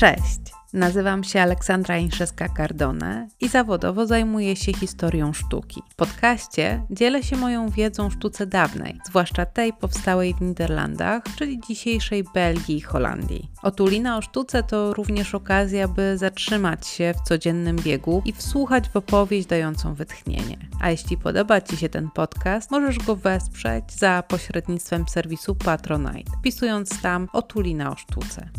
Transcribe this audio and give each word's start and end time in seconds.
Cześć! 0.00 0.40
Nazywam 0.72 1.24
się 1.24 1.40
Aleksandra 1.40 1.96
Inszewska-Cardone 1.98 3.26
i 3.40 3.48
zawodowo 3.48 4.06
zajmuję 4.06 4.56
się 4.56 4.72
historią 4.72 5.32
sztuki. 5.32 5.82
W 5.90 5.94
podcaście 5.94 6.82
dzielę 6.90 7.22
się 7.22 7.36
moją 7.36 7.68
wiedzą 7.68 8.06
o 8.06 8.10
sztuce 8.10 8.46
dawnej, 8.46 9.00
zwłaszcza 9.06 9.46
tej 9.46 9.72
powstałej 9.72 10.34
w 10.34 10.40
Niderlandach, 10.40 11.22
czyli 11.36 11.60
dzisiejszej 11.68 12.24
Belgii 12.34 12.76
i 12.76 12.80
Holandii. 12.80 13.50
Otulina 13.62 14.16
o 14.16 14.22
sztuce 14.22 14.62
to 14.62 14.94
również 14.94 15.34
okazja, 15.34 15.88
by 15.88 16.18
zatrzymać 16.18 16.86
się 16.86 17.14
w 17.14 17.28
codziennym 17.28 17.76
biegu 17.76 18.22
i 18.24 18.32
wsłuchać 18.32 18.88
w 18.88 18.96
opowieść 18.96 19.48
dającą 19.48 19.94
wytchnienie. 19.94 20.58
A 20.80 20.90
jeśli 20.90 21.16
podoba 21.16 21.60
Ci 21.60 21.76
się 21.76 21.88
ten 21.88 22.10
podcast, 22.10 22.70
możesz 22.70 22.98
go 22.98 23.16
wesprzeć 23.16 23.84
za 23.92 24.22
pośrednictwem 24.28 25.08
serwisu 25.08 25.54
Patronite, 25.54 26.32
wpisując 26.38 27.02
tam 27.02 27.28
Otulina 27.32 27.90
o 27.90 27.96
sztuce. 27.96 28.50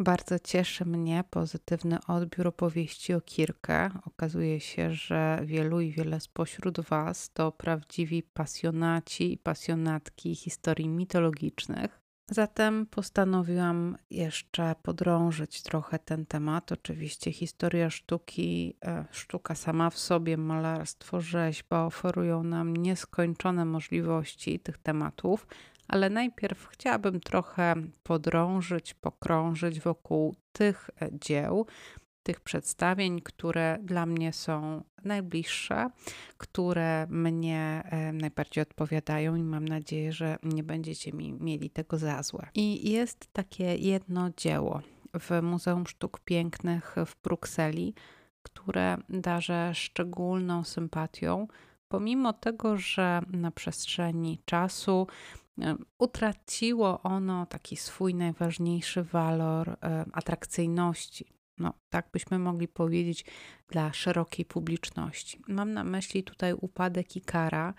Bardzo 0.00 0.38
cieszy 0.38 0.84
mnie 0.84 1.24
pozytywny 1.30 1.98
odbiór 2.06 2.46
opowieści 2.46 3.14
o 3.14 3.20
Kirkę. 3.20 3.90
Okazuje 4.04 4.60
się, 4.60 4.94
że 4.94 5.40
wielu 5.44 5.80
i 5.80 5.92
wiele 5.92 6.20
spośród 6.20 6.80
Was 6.80 7.30
to 7.32 7.52
prawdziwi 7.52 8.22
pasjonaci 8.22 9.32
i 9.32 9.38
pasjonatki 9.38 10.34
historii 10.34 10.88
mitologicznych. 10.88 12.00
Zatem 12.30 12.86
postanowiłam 12.86 13.96
jeszcze 14.10 14.74
podrążyć 14.82 15.62
trochę 15.62 15.98
ten 15.98 16.26
temat. 16.26 16.72
Oczywiście 16.72 17.32
historia 17.32 17.90
sztuki, 17.90 18.76
e, 18.84 19.04
sztuka 19.10 19.54
sama 19.54 19.90
w 19.90 19.98
sobie, 19.98 20.36
malarstwo, 20.36 21.20
rzeźba 21.20 21.84
oferują 21.84 22.42
nam 22.42 22.76
nieskończone 22.76 23.64
możliwości 23.64 24.60
tych 24.60 24.78
tematów, 24.78 25.46
ale 25.88 26.10
najpierw 26.10 26.66
chciałabym 26.66 27.20
trochę 27.20 27.74
podrążyć, 28.02 28.94
pokrążyć 28.94 29.80
wokół 29.80 30.34
tych 30.52 30.90
e, 31.02 31.08
dzieł, 31.12 31.66
tych 32.22 32.40
przedstawień, 32.40 33.20
które 33.20 33.78
dla 33.82 34.06
mnie 34.06 34.32
są 34.32 34.84
najbliższe, 35.04 35.90
które 36.38 37.06
mnie 37.10 37.82
e, 37.84 38.12
najbardziej 38.12 38.62
odpowiadają 38.62 39.36
i 39.36 39.42
mam 39.42 39.68
nadzieję, 39.68 40.12
że 40.12 40.38
nie 40.42 40.62
będziecie 40.62 41.12
mi 41.12 41.32
mieli 41.32 41.70
tego 41.70 41.98
za 41.98 42.22
złe. 42.22 42.46
I 42.54 42.90
jest 42.90 43.32
takie 43.32 43.76
jedno 43.76 44.30
dzieło 44.36 44.80
w 45.20 45.42
Muzeum 45.42 45.86
Sztuk 45.86 46.20
Pięknych 46.20 46.96
w 47.06 47.22
Brukseli, 47.22 47.94
które 48.42 48.96
darzę 49.08 49.74
szczególną 49.74 50.64
sympatią, 50.64 51.46
pomimo 51.88 52.32
tego, 52.32 52.76
że 52.76 53.22
na 53.30 53.50
przestrzeni 53.50 54.38
czasu 54.44 55.06
utraciło 55.98 57.02
ono 57.02 57.46
taki 57.46 57.76
swój 57.76 58.14
najważniejszy 58.14 59.02
walor 59.02 59.68
e, 59.70 59.76
atrakcyjności. 60.12 61.32
No, 61.58 61.72
tak 61.90 62.08
byśmy 62.12 62.38
mogli 62.38 62.68
powiedzieć 62.68 63.24
dla 63.68 63.92
szerokiej 63.92 64.44
publiczności. 64.44 65.40
Mam 65.48 65.72
na 65.72 65.84
myśli 65.84 66.22
tutaj 66.22 66.54
upadek 66.54 67.16
Ikara, 67.16 67.74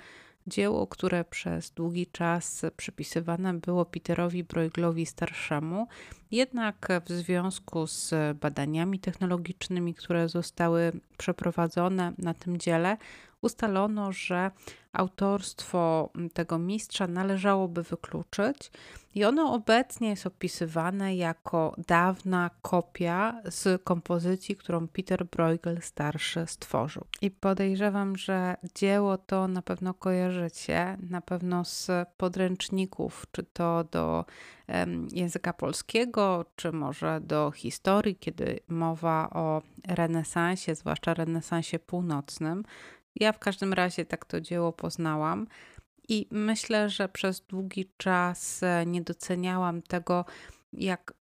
dzieło, 0.47 0.87
które 0.87 1.23
przez 1.23 1.71
długi 1.71 2.07
czas 2.07 2.65
przypisywane 2.77 3.53
było 3.53 3.85
Peterowi 3.85 4.43
Brueggelowi 4.43 5.05
starszemu, 5.05 5.87
jednak 6.31 6.87
w 7.05 7.11
związku 7.11 7.87
z 7.87 8.13
badaniami 8.37 8.99
technologicznymi, 8.99 9.93
które 9.93 10.29
zostały 10.29 10.91
przeprowadzone 11.17 12.13
na 12.17 12.33
tym 12.33 12.57
dziele, 12.57 12.97
ustalono, 13.41 14.11
że 14.11 14.51
autorstwo 14.93 16.09
tego 16.33 16.57
mistrza 16.57 17.07
należałoby 17.07 17.83
wykluczyć 17.83 18.71
i 19.15 19.25
ono 19.25 19.53
obecnie 19.53 20.09
jest 20.09 20.27
opisywane 20.27 21.15
jako 21.15 21.75
dawna 21.87 22.49
kopia 22.61 23.41
z 23.45 23.83
kompozycji, 23.83 24.55
którą 24.55 24.87
Peter 24.87 25.25
Bruegel 25.25 25.81
starszy 25.81 26.45
stworzył. 26.47 27.05
I 27.21 27.31
podejrzewam, 27.31 28.15
że 28.15 28.57
dzieło 28.75 29.17
to 29.17 29.47
na 29.47 29.61
pewno 29.61 29.93
kojarzycie, 29.93 30.97
na 31.09 31.21
pewno 31.21 31.65
z 31.65 31.91
podręczników, 32.17 33.25
czy 33.31 33.43
to 33.43 33.83
do 33.91 34.25
języka 35.11 35.53
polskiego, 35.53 36.45
czy 36.55 36.71
może 36.71 37.21
do 37.21 37.51
historii, 37.51 38.15
kiedy 38.15 38.59
mowa 38.67 39.29
o 39.29 39.61
renesansie, 39.87 40.75
zwłaszcza 40.75 41.13
renesansie 41.13 41.79
północnym. 41.79 42.63
Ja 43.19 43.31
w 43.31 43.39
każdym 43.39 43.73
razie 43.73 44.05
tak 44.05 44.25
to 44.25 44.41
dzieło 44.41 44.73
poznałam 44.73 45.47
i 46.09 46.27
myślę, 46.31 46.89
że 46.89 47.09
przez 47.09 47.41
długi 47.41 47.91
czas 47.97 48.63
e, 48.63 48.85
nie 48.85 49.01
doceniałam 49.01 49.81
tego, 49.81 50.25
jak 50.73 51.13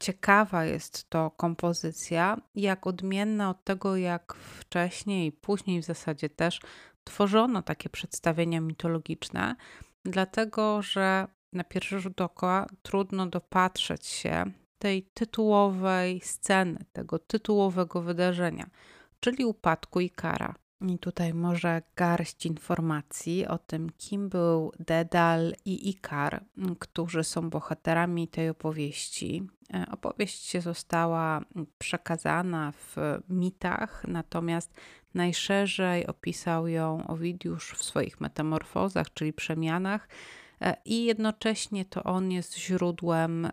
ciekawa 0.00 0.64
jest 0.64 1.10
to 1.10 1.30
kompozycja, 1.30 2.36
jak 2.54 2.86
odmienna 2.86 3.50
od 3.50 3.64
tego, 3.64 3.96
jak 3.96 4.34
wcześniej 4.34 5.28
i 5.28 5.32
później 5.32 5.82
w 5.82 5.84
zasadzie 5.84 6.28
też 6.28 6.60
tworzono 7.04 7.62
takie 7.62 7.88
przedstawienia 7.88 8.60
mitologiczne, 8.60 9.56
dlatego 10.04 10.82
że 10.82 11.28
na 11.52 11.64
pierwszy 11.64 12.00
rzut 12.00 12.20
oka 12.20 12.66
trudno 12.82 13.26
dopatrzeć 13.26 14.06
się 14.06 14.44
tej 14.78 15.02
tytułowej 15.02 16.20
sceny, 16.20 16.84
tego 16.92 17.18
tytułowego 17.18 18.02
wydarzenia, 18.02 18.66
czyli 19.20 19.44
upadku 19.44 20.00
Ikara. 20.00 20.54
I 20.80 20.98
tutaj 20.98 21.34
może 21.34 21.82
garść 21.96 22.46
informacji 22.46 23.46
o 23.46 23.58
tym, 23.58 23.90
kim 23.98 24.28
był 24.28 24.72
Dedal 24.78 25.54
i 25.64 25.88
Ikar, 25.88 26.44
którzy 26.78 27.24
są 27.24 27.50
bohaterami 27.50 28.28
tej 28.28 28.48
opowieści. 28.48 29.46
E, 29.74 29.86
opowieść 29.90 30.62
została 30.62 31.44
przekazana 31.78 32.72
w 32.72 32.96
mitach, 33.28 34.04
natomiast 34.08 34.74
najszerzej 35.14 36.06
opisał 36.06 36.68
ją 36.68 37.06
Owidiusz 37.06 37.72
w 37.72 37.84
swoich 37.84 38.20
metamorfozach, 38.20 39.12
czyli 39.14 39.32
przemianach, 39.32 40.08
e, 40.60 40.76
i 40.84 41.04
jednocześnie 41.04 41.84
to 41.84 42.02
on 42.02 42.32
jest 42.32 42.58
źródłem 42.58 43.50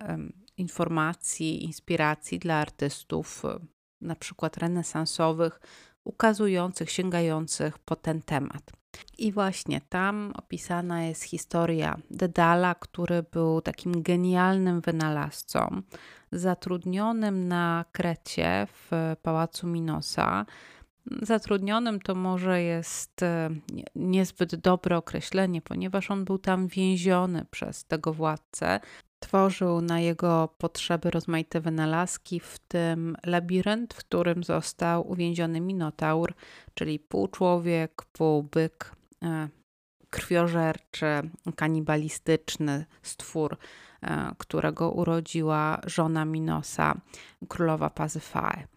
informacji, 0.58 1.64
inspiracji 1.64 2.40
dla 2.40 2.56
artystów, 2.56 3.46
e, 3.46 3.60
na 4.02 4.16
przykład 4.16 4.58
renesansowych, 4.58 5.60
ukazujących, 6.04 6.92
sięgających 6.92 7.80
po 7.80 7.96
ten 7.96 8.22
temat. 8.22 8.72
I 9.18 9.32
właśnie 9.32 9.82
tam 9.90 10.34
opisana 10.36 11.04
jest 11.04 11.24
historia 11.24 11.98
Dedala, 12.12 12.76
który 12.76 13.24
był 13.24 13.62
takim 13.62 14.02
genialnym 14.02 14.82
wynalazcą, 14.82 15.82
zatrudnionym 16.32 17.48
na 17.48 17.86
Krecie 17.92 18.68
w 18.68 19.16
pałacu 19.22 19.68
Minosa. 19.68 20.46
Zatrudnionym 21.22 22.00
to 22.00 22.16
może 22.16 22.62
jest 22.62 23.24
e, 23.24 23.50
niezbyt 23.96 24.56
dobre 24.56 24.98
określenie, 24.98 25.62
ponieważ 25.62 26.12
on 26.12 26.26
był 26.26 26.38
tam 26.38 26.68
więziony 26.68 27.46
przez 27.52 27.86
tego 27.86 28.14
władcę. 28.14 28.80
Tworzył 29.24 29.82
na 29.82 30.00
jego 30.00 30.48
potrzeby 30.58 31.12
rozmaite 31.12 31.62
wynalazki, 31.62 32.40
w 32.40 32.60
tym 32.60 33.18
labirynt, 33.26 33.94
w 33.94 33.98
którym 33.98 34.44
został 34.44 35.12
uwięziony 35.12 35.62
minotaur, 35.62 36.34
czyli 36.74 37.00
pół 37.00 37.28
człowiek, 37.28 38.04
pół 38.12 38.44
byk, 38.44 38.96
e, 39.24 39.50
krwiożerczy, 40.10 41.08
kanibalistyczny 41.56 42.86
stwór, 43.02 43.58
którego 44.38 44.92
urodziła 44.92 45.82
żona 45.86 46.26
Minosa, 46.26 46.96
królowa 47.48 47.90
Pazyfae. 47.90 48.68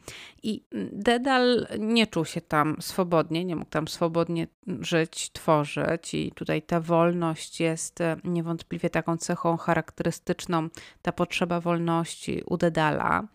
I 0.42 0.64
Dedal 0.92 1.66
nie 1.78 2.06
czuł 2.06 2.24
się 2.24 2.40
tam 2.40 2.76
swobodnie, 2.80 3.44
nie 3.44 3.56
mógł 3.56 3.70
tam 3.70 3.88
swobodnie 3.88 4.46
żyć, 4.80 5.32
tworzyć, 5.32 6.14
i 6.14 6.32
tutaj 6.32 6.62
ta 6.62 6.80
wolność 6.80 7.60
jest 7.60 8.00
e, 8.00 8.16
niewątpliwie 8.24 8.90
taką 8.90 9.16
cechą 9.16 9.56
charakterystyczną, 9.56 10.68
ta 11.02 11.12
potrzeba 11.12 11.60
wolności 11.60 12.42
u 12.46 12.56
Dedala. 12.56 13.28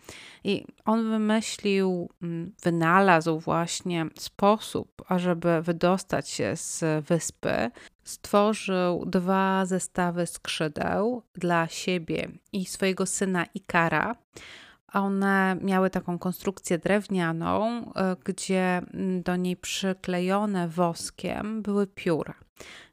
I 0.44 0.66
on 0.86 1.10
wymyślił, 1.10 2.10
wynalazł 2.64 3.40
właśnie 3.40 4.06
sposób, 4.20 5.02
ażeby 5.08 5.62
wydostać 5.62 6.30
się 6.30 6.56
z 6.56 7.06
wyspy. 7.06 7.72
Stworzył 8.04 9.06
dwa 9.06 9.66
zestawy 9.66 10.28
skrzydeł 10.28 11.22
dla 11.34 11.68
siebie 11.68 12.28
i 12.54 12.66
swojego 12.66 13.06
syna 13.06 13.46
Ikara 13.56 14.16
one 14.94 15.58
miały 15.62 15.90
taką 15.90 16.20
konstrukcję 16.20 16.78
drewnianą, 16.78 17.68
e, 17.96 18.16
gdzie 18.24 18.78
mm, 18.78 19.22
do 19.24 19.36
niej 19.36 19.58
przyklejone 19.58 20.68
woskiem 20.68 21.62
były 21.62 21.88
pióra. 21.88 22.34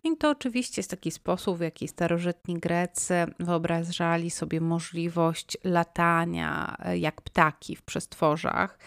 I 0.05 0.17
to 0.17 0.31
oczywiście 0.31 0.81
jest 0.81 0.91
taki 0.91 1.11
sposób, 1.11 1.59
w 1.59 1.61
jaki 1.61 1.89
starożytni 1.89 2.61
Grecy 2.61 3.15
wyobrażali 3.39 4.31
sobie 4.31 4.61
możliwość 4.61 5.59
latania 5.65 6.77
e, 6.79 6.99
jak 6.99 7.23
ptaki 7.23 7.77
w 7.77 7.83
przestworzach, 7.83 8.79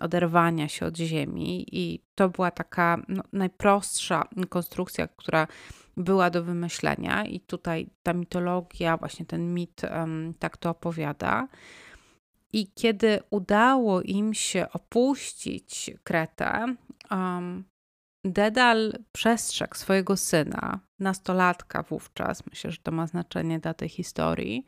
oderwania 0.00 0.68
się 0.68 0.86
od 0.86 0.96
ziemi. 0.96 1.66
I 1.72 2.04
to 2.14 2.28
była 2.28 2.50
taka 2.50 3.02
no, 3.08 3.22
najprostsza 3.32 4.28
konstrukcja, 4.48 5.08
która 5.08 5.46
była 5.96 6.30
do 6.30 6.44
wymyślenia, 6.44 7.24
i 7.24 7.40
tutaj 7.40 7.90
ta 8.02 8.12
mitologia, 8.12 8.96
właśnie 8.96 9.26
ten 9.26 9.54
mit 9.54 9.82
um, 9.82 10.34
tak 10.38 10.56
to 10.56 10.70
opowiada. 10.70 11.48
I 12.52 12.72
kiedy 12.74 13.20
udało 13.30 14.02
im 14.02 14.34
się 14.34 14.66
opuścić 14.72 15.90
Kretę, 16.04 16.76
um, 17.10 17.64
Dedal 18.24 18.92
przestrzegł 19.12 19.76
swojego 19.76 20.16
syna, 20.16 20.80
nastolatka 20.98 21.82
wówczas, 21.82 22.46
myślę, 22.46 22.70
że 22.70 22.78
to 22.82 22.90
ma 22.90 23.06
znaczenie 23.06 23.58
dla 23.58 23.74
tej 23.74 23.88
historii, 23.88 24.64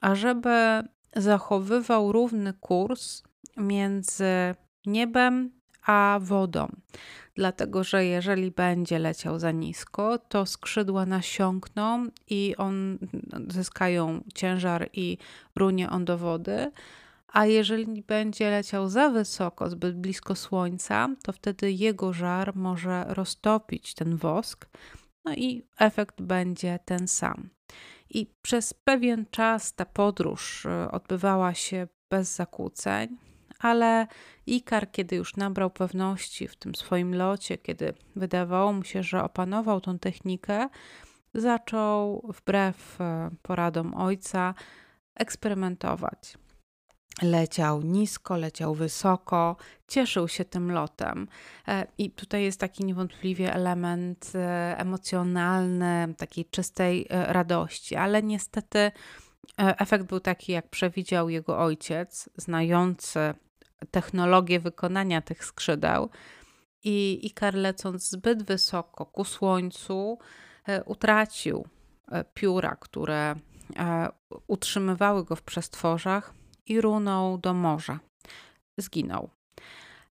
ażeby 0.00 0.82
zachowywał 1.16 2.12
równy 2.12 2.52
kurs 2.52 3.22
między 3.56 4.54
niebem 4.86 5.58
a 5.86 6.18
wodą. 6.22 6.68
Dlatego, 7.34 7.84
że 7.84 8.04
jeżeli 8.04 8.50
będzie 8.50 8.98
leciał 8.98 9.38
za 9.38 9.50
nisko, 9.50 10.18
to 10.18 10.46
skrzydła 10.46 11.06
nasiąkną 11.06 12.06
i 12.26 12.54
on 12.56 12.98
zyskają 13.48 14.20
ciężar 14.34 14.88
i 14.92 15.18
runie 15.56 15.90
on 15.90 16.04
do 16.04 16.18
wody. 16.18 16.72
A 17.32 17.46
jeżeli 17.46 18.02
będzie 18.02 18.50
leciał 18.50 18.88
za 18.88 19.10
wysoko, 19.10 19.70
zbyt 19.70 19.96
blisko 20.00 20.34
słońca, 20.34 21.08
to 21.22 21.32
wtedy 21.32 21.72
jego 21.72 22.12
żar 22.12 22.56
może 22.56 23.04
roztopić 23.08 23.94
ten 23.94 24.16
wosk, 24.16 24.68
no 25.24 25.34
i 25.34 25.62
efekt 25.78 26.22
będzie 26.22 26.78
ten 26.84 27.08
sam. 27.08 27.50
I 28.10 28.26
przez 28.42 28.74
pewien 28.74 29.26
czas 29.30 29.74
ta 29.74 29.84
podróż 29.84 30.66
e, 30.66 30.90
odbywała 30.90 31.54
się 31.54 31.88
bez 32.10 32.36
zakłóceń, 32.36 33.16
ale 33.58 34.06
Ikar, 34.46 34.90
kiedy 34.90 35.16
już 35.16 35.36
nabrał 35.36 35.70
pewności 35.70 36.48
w 36.48 36.56
tym 36.56 36.74
swoim 36.74 37.14
locie, 37.14 37.58
kiedy 37.58 37.94
wydawało 38.16 38.72
mu 38.72 38.84
się, 38.84 39.02
że 39.02 39.24
opanował 39.24 39.80
tą 39.80 39.98
technikę, 39.98 40.68
zaczął 41.34 42.28
wbrew 42.36 43.00
e, 43.00 43.30
poradom 43.42 43.94
ojca 43.94 44.54
eksperymentować. 45.14 46.38
Leciał 47.22 47.82
nisko, 47.82 48.36
leciał 48.36 48.74
wysoko, 48.74 49.56
cieszył 49.88 50.28
się 50.28 50.44
tym 50.44 50.72
lotem. 50.72 51.28
E, 51.68 51.86
I 51.98 52.10
tutaj 52.10 52.42
jest 52.42 52.60
taki 52.60 52.84
niewątpliwie 52.84 53.54
element 53.54 54.32
e, 54.34 54.78
emocjonalny, 54.78 56.14
takiej 56.16 56.44
czystej 56.44 57.06
radości, 57.10 57.96
ale 57.96 58.22
niestety 58.22 58.92
efekt 59.56 60.04
był 60.04 60.20
taki, 60.20 60.52
jak 60.52 60.68
przewidział 60.68 61.28
jego 61.28 61.58
ojciec, 61.58 62.28
znający 62.36 63.34
technologię 63.90 64.60
wykonania 64.60 65.22
tych 65.22 65.44
skrzydeł. 65.44 66.10
I 66.84 67.26
Ikar 67.26 67.54
lecąc 67.54 68.10
zbyt 68.10 68.42
wysoko 68.42 69.06
ku 69.06 69.24
słońcu, 69.24 70.18
e, 70.68 70.84
utracił 70.84 71.66
e, 72.08 72.24
pióra, 72.24 72.76
które 72.76 73.34
e, 73.76 74.08
utrzymywały 74.46 75.24
go 75.24 75.36
w 75.36 75.42
przestworzach 75.42 76.34
i 76.68 76.80
runął 76.80 77.38
do 77.38 77.54
morza. 77.54 78.00
Zginął. 78.76 79.30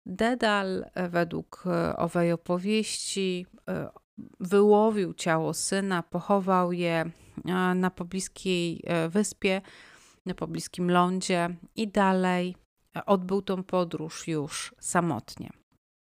Dedal, 0.06 0.84
według 1.10 1.64
owej 1.96 2.32
opowieści, 2.32 3.46
wyłowił 4.40 5.14
ciało 5.14 5.54
syna, 5.54 6.02
pochował 6.02 6.72
je 6.72 7.10
na 7.74 7.90
pobliskiej 7.90 8.84
wyspie, 9.08 9.60
na 10.26 10.34
pobliskim 10.34 10.90
lądzie 10.90 11.56
i 11.76 11.88
dalej 11.88 12.56
odbył 13.06 13.42
tą 13.42 13.62
podróż 13.62 14.28
już 14.28 14.74
samotnie. 14.80 15.50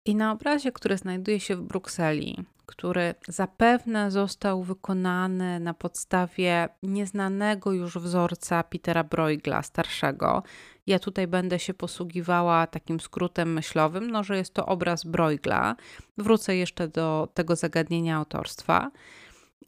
I 0.06 0.14
na 0.14 0.32
obrazie, 0.32 0.72
który 0.72 0.98
znajduje 0.98 1.40
się 1.40 1.56
w 1.56 1.62
Brukseli, 1.62 2.44
który 2.66 3.14
zapewne 3.28 4.10
został 4.10 4.62
wykonany 4.62 5.60
na 5.60 5.74
podstawie 5.74 6.68
nieznanego 6.82 7.72
już 7.72 7.98
wzorca 7.98 8.62
Petera 8.62 9.04
Bruegla 9.04 9.62
starszego. 9.62 10.42
Ja 10.86 10.98
tutaj 10.98 11.26
będę 11.26 11.58
się 11.58 11.74
posługiwała 11.74 12.66
takim 12.66 13.00
skrótem 13.00 13.52
myślowym, 13.52 14.10
no, 14.10 14.24
że 14.24 14.36
jest 14.36 14.54
to 14.54 14.66
obraz 14.66 15.04
Bruegla. 15.04 15.76
Wrócę 16.18 16.56
jeszcze 16.56 16.88
do 16.88 17.28
tego 17.34 17.56
zagadnienia 17.56 18.16
autorstwa. 18.16 18.90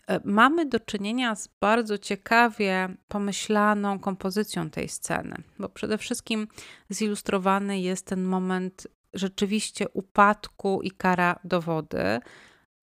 E, 0.07 0.21
mamy 0.25 0.67
do 0.67 0.81
czynienia 0.81 1.35
z 1.35 1.49
bardzo 1.61 1.99
ciekawie 1.99 2.97
pomyślaną 3.09 3.99
kompozycją 3.99 4.71
tej 4.71 4.89
sceny, 4.89 5.37
bo 5.59 5.69
przede 5.69 5.99
wszystkim 5.99 6.49
zilustrowany 6.91 7.81
jest 7.81 8.07
ten 8.07 8.23
moment 8.23 8.87
rzeczywiście 9.15 9.89
upadku 9.89 10.83
i 10.83 10.91
kara 10.91 11.39
do 11.45 11.61
wody, 11.61 12.21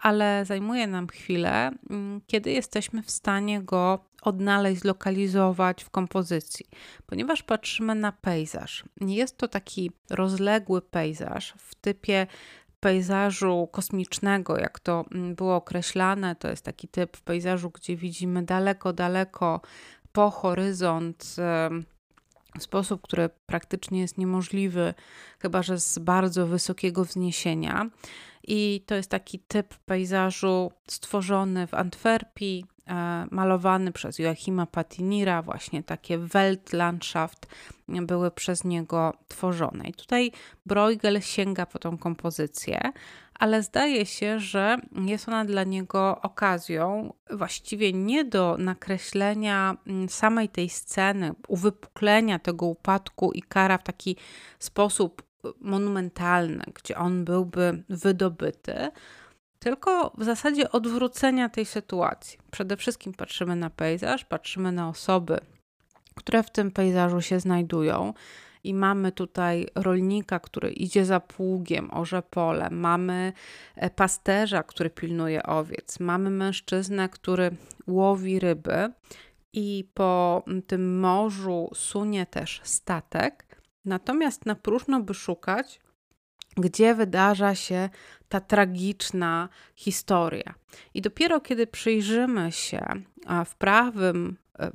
ale 0.01 0.45
zajmuje 0.45 0.88
nam 0.88 1.07
chwilę, 1.07 1.71
mm, 1.89 2.21
kiedy 2.27 2.51
jesteśmy 2.51 3.03
w 3.03 3.12
stanie 3.12 3.62
go 3.62 4.00
odnaleźć, 4.21 4.81
zlokalizować 4.81 5.83
w 5.83 5.89
kompozycji, 5.89 6.65
ponieważ 7.06 7.44
patrzymy 7.44 7.95
na 7.95 8.12
pejzaż. 8.12 8.83
Jest 9.01 9.38
to 9.38 9.48
taki 9.48 9.92
rozległy 10.09 10.81
pejzaż 10.81 11.53
w 11.57 11.75
typie 11.75 12.27
pejzażu 12.80 13.69
kosmicznego, 13.71 14.57
jak 14.57 14.80
to 14.80 15.06
mm, 15.12 15.36
było 15.36 15.56
określane. 15.56 16.36
To 16.36 16.50
jest 16.50 16.65
taki 16.65 16.88
typ 16.88 17.18
pejzażu, 17.18 17.69
gdzie 17.69 17.95
widzimy 17.95 18.44
daleko, 18.44 18.94
daleko 18.94 19.62
po 20.12 20.31
horyzont 20.31 21.36
w 22.59 22.63
sposób, 22.63 23.01
który 23.01 23.30
praktycznie 23.45 24.00
jest 24.00 24.18
niemożliwy, 24.18 24.94
chyba 25.39 25.63
że 25.63 25.80
z 25.80 26.00
bardzo 26.00 26.48
wysokiego 26.48 27.06
wzniesienia. 27.06 27.89
I 28.48 28.83
to 28.86 28.95
jest 28.95 29.09
taki 29.09 29.39
typ 29.39 29.75
pejzażu 29.75 30.71
stworzony 30.88 31.68
w 31.68 31.74
Antwerpii, 31.74 32.65
e, 32.88 33.25
malowany 33.31 33.92
przez 33.92 34.19
Joachima 34.19 34.65
Patinira, 34.65 35.42
właśnie 35.42 35.83
takie 35.83 36.18
Weltlandschaft 36.18 37.48
były 37.88 38.31
przez 38.31 38.63
niego 38.63 39.13
tworzone. 39.27 39.89
I 39.89 39.94
tutaj 39.94 40.31
Bruegel 40.65 41.21
sięga 41.21 41.65
po 41.65 41.80
tą 41.80 41.97
kompozycję, 41.97 42.92
ale 43.42 43.64
zdaje 43.64 44.06
się, 44.06 44.40
że 44.40 44.78
jest 45.06 45.28
ona 45.28 45.46
dla 45.46 45.64
niego 45.64 46.22
okazją 46.22 47.14
właściwie 47.32 47.94
nie 47.94 48.26
do 48.26 48.56
nakreślenia 48.60 49.78
mm, 49.88 50.10
samej 50.10 50.50
tej 50.50 50.70
sceny, 50.70 51.34
uwypuklenia 51.48 52.40
tego 52.40 52.66
upadku 52.66 53.32
i 53.32 53.42
kara 53.42 53.78
w 53.78 53.84
taki 53.84 54.18
sposób 54.60 55.24
monumentalny, 55.62 56.64
gdzie 56.74 56.98
on 56.98 57.26
byłby 57.26 57.84
wydobyty, 57.90 58.92
tylko 59.60 60.14
w 60.18 60.24
zasadzie 60.24 60.72
odwrócenia 60.72 61.50
tej 61.50 61.66
sytuacji. 61.66 62.40
Przede 62.52 62.78
wszystkim 62.78 63.14
patrzymy 63.14 63.56
na 63.56 63.69
pejzaż, 63.69 64.26
patrzymy 64.26 64.71
na 64.71 64.90
osoby, 64.90 65.40
które 66.16 66.44
w 66.44 66.52
tym 66.52 66.71
pejzażu 66.71 67.21
się 67.21 67.40
znajdują. 67.40 68.14
I 68.63 68.73
mamy 68.73 69.11
tutaj 69.11 69.68
rolnika, 69.75 70.39
który 70.39 70.71
idzie 70.71 71.06
za 71.06 71.19
pługiem, 71.19 71.89
orze 71.94 72.21
pole, 72.21 72.69
mamy 72.71 73.33
e, 73.75 73.89
pasterza, 73.89 74.63
który 74.63 74.89
pilnuje 74.89 75.44
owiec, 75.44 75.99
mamy 75.99 76.30
mężczyznę, 76.30 77.09
który 77.09 77.51
łowi 77.87 78.39
ryby, 78.39 78.91
i 79.53 79.89
po 79.94 80.44
tym 80.68 80.99
morzu 80.99 81.69
sunie 81.73 82.25
też 82.25 82.61
statek. 82.63 83.61
Natomiast 83.85 84.45
na 84.45 84.56
próżno 84.56 84.99
by 84.99 85.13
szukać, 85.13 85.80
gdzie 86.57 86.95
wydarza 86.95 87.56
się 87.56 87.89
ta 88.30 88.39
tragiczna 88.39 89.49
historia. 89.75 90.53
I 90.94 91.01
dopiero 91.01 91.41
kiedy 91.41 91.68
przyjrzymy 91.68 92.51
się 92.51 92.85
w 93.45 93.56
prawym 93.56 94.37
e, 94.59 94.71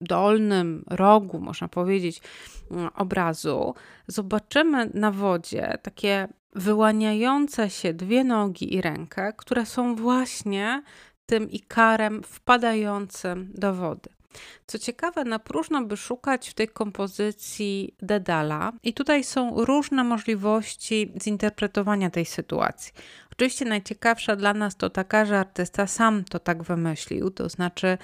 dolnym 0.00 0.84
rogu, 0.86 1.40
można 1.40 1.68
powiedzieć, 1.68 2.20
mm, 2.70 2.90
obrazu, 2.94 3.74
zobaczymy 4.06 4.90
na 4.94 5.10
wodzie 5.10 5.78
takie 5.82 6.28
wyłaniające 6.54 7.70
się 7.70 7.94
dwie 7.94 8.24
nogi 8.24 8.74
i 8.74 8.80
rękę, 8.80 9.32
które 9.36 9.66
są 9.66 9.96
właśnie 9.96 10.82
tym 11.26 11.50
ikarem 11.50 12.22
wpadającym 12.22 13.50
do 13.54 13.74
wody. 13.74 14.10
Co 14.66 14.78
ciekawe, 14.78 15.24
na 15.24 15.38
próżno 15.38 15.84
by 15.84 15.96
szukać 15.96 16.48
w 16.48 16.54
tej 16.54 16.68
kompozycji 16.68 17.94
Dedala, 18.02 18.72
i 18.82 18.94
tutaj 18.94 19.24
są 19.24 19.64
różne 19.64 20.04
możliwości 20.04 21.12
zinterpretowania 21.22 22.10
tej 22.10 22.24
sytuacji. 22.24 22.92
Oczywiście 23.38 23.64
najciekawsza 23.64 24.36
dla 24.36 24.54
nas 24.54 24.76
to 24.76 24.90
taka, 24.90 25.24
że 25.24 25.38
artysta 25.38 25.86
sam 25.86 26.24
to 26.24 26.38
tak 26.38 26.62
wymyślił, 26.62 27.30
to 27.30 27.48
znaczy 27.48 27.98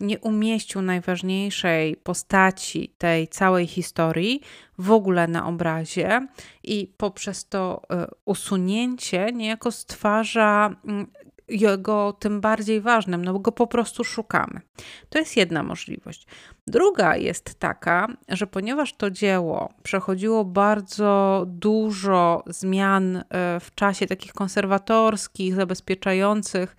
nie 0.00 0.18
umieścił 0.18 0.82
najważniejszej 0.82 1.96
postaci 1.96 2.94
tej 2.98 3.28
całej 3.28 3.66
historii 3.66 4.40
w 4.78 4.90
ogóle 4.90 5.28
na 5.28 5.46
obrazie 5.46 6.26
i 6.64 6.92
poprzez 6.96 7.48
to 7.48 7.82
e, 7.90 8.06
usunięcie 8.24 9.32
niejako 9.32 9.72
stwarza 9.72 10.76
mm, 10.84 11.06
jego 11.48 12.12
tym 12.12 12.40
bardziej 12.40 12.80
ważnym, 12.80 13.24
no 13.24 13.32
bo 13.32 13.38
go 13.38 13.52
po 13.52 13.66
prostu 13.66 14.04
szukamy. 14.04 14.60
To 15.08 15.18
jest 15.18 15.36
jedna 15.36 15.62
możliwość. 15.62 16.26
Druga 16.66 17.16
jest 17.16 17.54
taka, 17.54 18.08
że 18.28 18.46
ponieważ 18.46 18.92
to 18.92 19.10
dzieło 19.10 19.72
przechodziło 19.82 20.44
bardzo 20.44 21.44
dużo 21.46 22.42
zmian 22.46 23.16
e, 23.16 23.22
w 23.60 23.74
czasie 23.74 24.06
takich 24.06 24.32
konserwatorskich, 24.32 25.54
zabezpieczających 25.54 26.76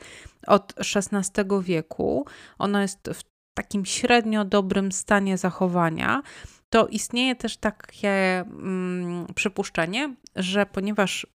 od 0.48 0.74
XVI 0.96 1.44
wieku, 1.62 2.26
ono 2.58 2.82
jest 2.82 3.10
w 3.14 3.24
takim 3.54 3.86
średnio 3.86 4.46
dobrym 4.46 4.92
stanie 4.92 5.38
zachowania, 5.38 6.22
to 6.70 6.88
istnieje 6.88 7.36
też 7.36 7.58
takie 7.58 8.40
mm, 8.40 9.26
przypuszczenie, 9.36 10.16
że 10.36 10.66
ponieważ 10.66 11.28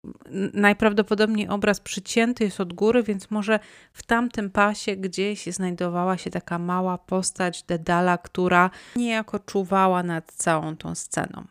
najprawdopodobniej 0.54 1.48
obraz 1.48 1.80
przycięty 1.80 2.44
jest 2.44 2.60
od 2.60 2.72
góry, 2.72 3.02
więc 3.02 3.30
może 3.30 3.58
w 3.92 4.02
tamtym 4.02 4.50
pasie 4.50 4.96
gdzieś 4.96 5.46
znajdowała 5.46 6.18
się 6.18 6.30
taka 6.30 6.58
mała 6.58 6.98
postać 6.98 7.62
Dedala, 7.62 8.18
która 8.18 8.70
niejako 8.96 9.38
czuwała 9.38 10.02
nad 10.02 10.32
całą 10.32 10.76
tą 10.76 10.94
sceną. 10.94 11.44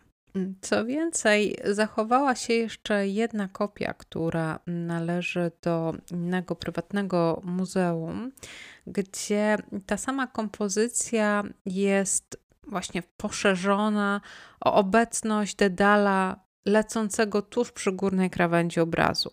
Co 0.62 0.86
więcej, 0.86 1.58
zachowała 1.66 2.36
się 2.36 2.54
jeszcze 2.54 3.08
jedna 3.08 3.48
kopia, 3.48 3.94
która 3.94 4.60
należy 4.68 5.52
do 5.62 5.94
innego 6.12 6.56
prywatnego 6.56 7.42
muzeum, 7.44 8.32
gdzie 8.88 9.58
ta 9.86 9.98
sama 9.98 10.28
kompozycja 10.28 11.44
jest 11.66 12.43
właśnie 12.68 13.04
poszerzona 13.18 14.22
o 14.66 14.74
obecność 14.74 15.56
Dedala 15.56 16.44
lecącego 16.66 17.42
tuż 17.42 17.72
przy 17.72 17.92
górnej 17.92 18.30
krawędzi 18.30 18.80
obrazu. 18.80 19.32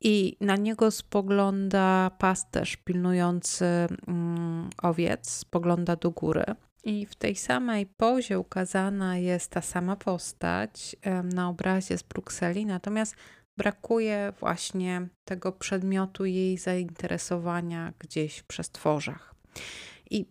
I 0.00 0.36
na 0.40 0.56
niego 0.56 0.90
spogląda 0.90 2.10
pasterz 2.18 2.76
pilnujący 2.76 3.64
mm, 4.06 4.70
owiec, 4.82 5.30
spogląda 5.30 5.96
do 5.96 6.10
góry. 6.10 6.44
I 6.84 7.06
w 7.06 7.14
tej 7.14 7.36
samej 7.36 7.86
pozie 7.86 8.38
ukazana 8.38 9.16
jest 9.16 9.50
ta 9.50 9.62
sama 9.62 9.96
postać 9.96 10.96
na 11.24 11.48
obrazie 11.48 11.98
z 11.98 12.02
Brukseli, 12.02 12.66
natomiast 12.66 13.16
brakuje 13.56 14.32
właśnie 14.40 15.08
tego 15.24 15.52
przedmiotu 15.52 16.24
jej 16.24 16.58
zainteresowania 16.58 17.92
gdzieś 17.98 18.38
w 18.38 18.44
przestworzach. 18.44 19.34
I 20.10 20.26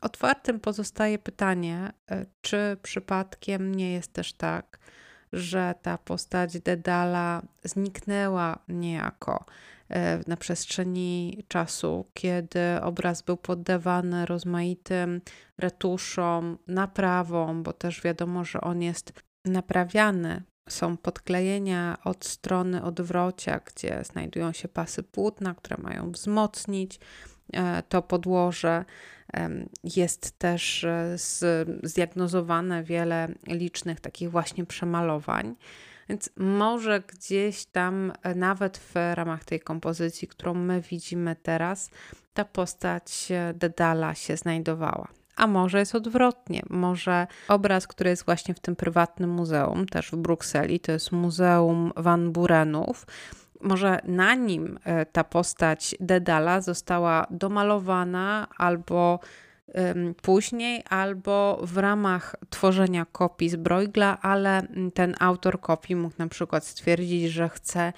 otwartym 0.00 0.60
pozostaje 0.60 1.18
pytanie, 1.18 1.92
e, 2.10 2.26
czy 2.40 2.76
przypadkiem 2.82 3.74
nie 3.74 3.92
jest 3.92 4.12
też 4.12 4.32
tak, 4.32 4.78
że 5.32 5.74
ta 5.82 5.98
postać 5.98 6.60
Dedala 6.60 7.42
zniknęła 7.64 8.58
niejako 8.68 9.44
e, 9.88 10.20
na 10.26 10.36
przestrzeni 10.36 11.44
czasu, 11.48 12.06
kiedy 12.14 12.60
obraz 12.82 13.22
był 13.22 13.36
poddawany 13.36 14.26
rozmaitym 14.26 15.20
retuszom, 15.58 16.58
naprawom, 16.66 17.62
bo 17.62 17.72
też 17.72 18.02
wiadomo, 18.02 18.44
że 18.44 18.60
on 18.60 18.82
jest 18.82 19.12
naprawiany. 19.44 20.42
Są 20.68 20.96
podklejenia 20.96 21.98
od 22.04 22.24
strony 22.24 22.82
odwrocia, 22.82 23.60
gdzie 23.64 24.04
znajdują 24.04 24.52
się 24.52 24.68
pasy 24.68 25.02
płótna, 25.02 25.54
które 25.54 25.76
mają 25.82 26.12
wzmocnić 26.12 27.00
to 27.88 28.02
podłoże. 28.02 28.84
Jest 29.84 30.38
też 30.38 30.84
e, 30.84 31.16
zdiagnozowane 31.82 32.82
wiele 32.82 33.28
licznych 33.46 34.00
takich 34.00 34.30
właśnie 34.30 34.66
przemalowań. 34.66 35.56
Więc 36.08 36.30
może 36.36 37.00
gdzieś 37.00 37.64
tam, 37.64 38.12
e, 38.22 38.34
nawet 38.34 38.78
w 38.78 38.94
ramach 39.14 39.44
tej 39.44 39.60
kompozycji, 39.60 40.28
którą 40.28 40.54
my 40.54 40.80
widzimy 40.80 41.36
teraz, 41.42 41.90
ta 42.34 42.44
postać 42.44 43.28
Dedala 43.54 44.14
się 44.14 44.36
znajdowała. 44.36 45.08
A 45.36 45.46
może 45.46 45.78
jest 45.78 45.94
odwrotnie. 45.94 46.62
Może 46.70 47.26
obraz, 47.48 47.86
który 47.86 48.10
jest 48.10 48.24
właśnie 48.24 48.54
w 48.54 48.60
tym 48.60 48.76
prywatnym 48.76 49.30
muzeum, 49.30 49.86
też 49.86 50.10
w 50.10 50.16
Brukseli, 50.16 50.80
to 50.80 50.92
jest 50.92 51.12
Muzeum 51.12 51.92
Van 51.96 52.32
Burenów, 52.32 53.06
może 53.60 53.98
na 54.04 54.34
nim 54.34 54.78
e, 54.84 55.06
ta 55.06 55.24
postać 55.24 55.94
Dedala 56.00 56.60
została 56.60 57.26
domalowana 57.30 58.46
albo 58.58 59.20
później 60.22 60.84
albo 60.88 61.60
w 61.62 61.76
ramach 61.76 62.36
tworzenia 62.50 63.06
kopii 63.12 63.48
z 63.48 63.56
Bruegla, 63.56 64.18
ale 64.22 64.62
ten 64.94 65.14
autor 65.20 65.60
kopii 65.60 65.96
mógł 65.96 66.14
na 66.18 66.28
przykład 66.28 66.66
stwierdzić, 66.66 67.30
że 67.30 67.48
chce 67.48 67.92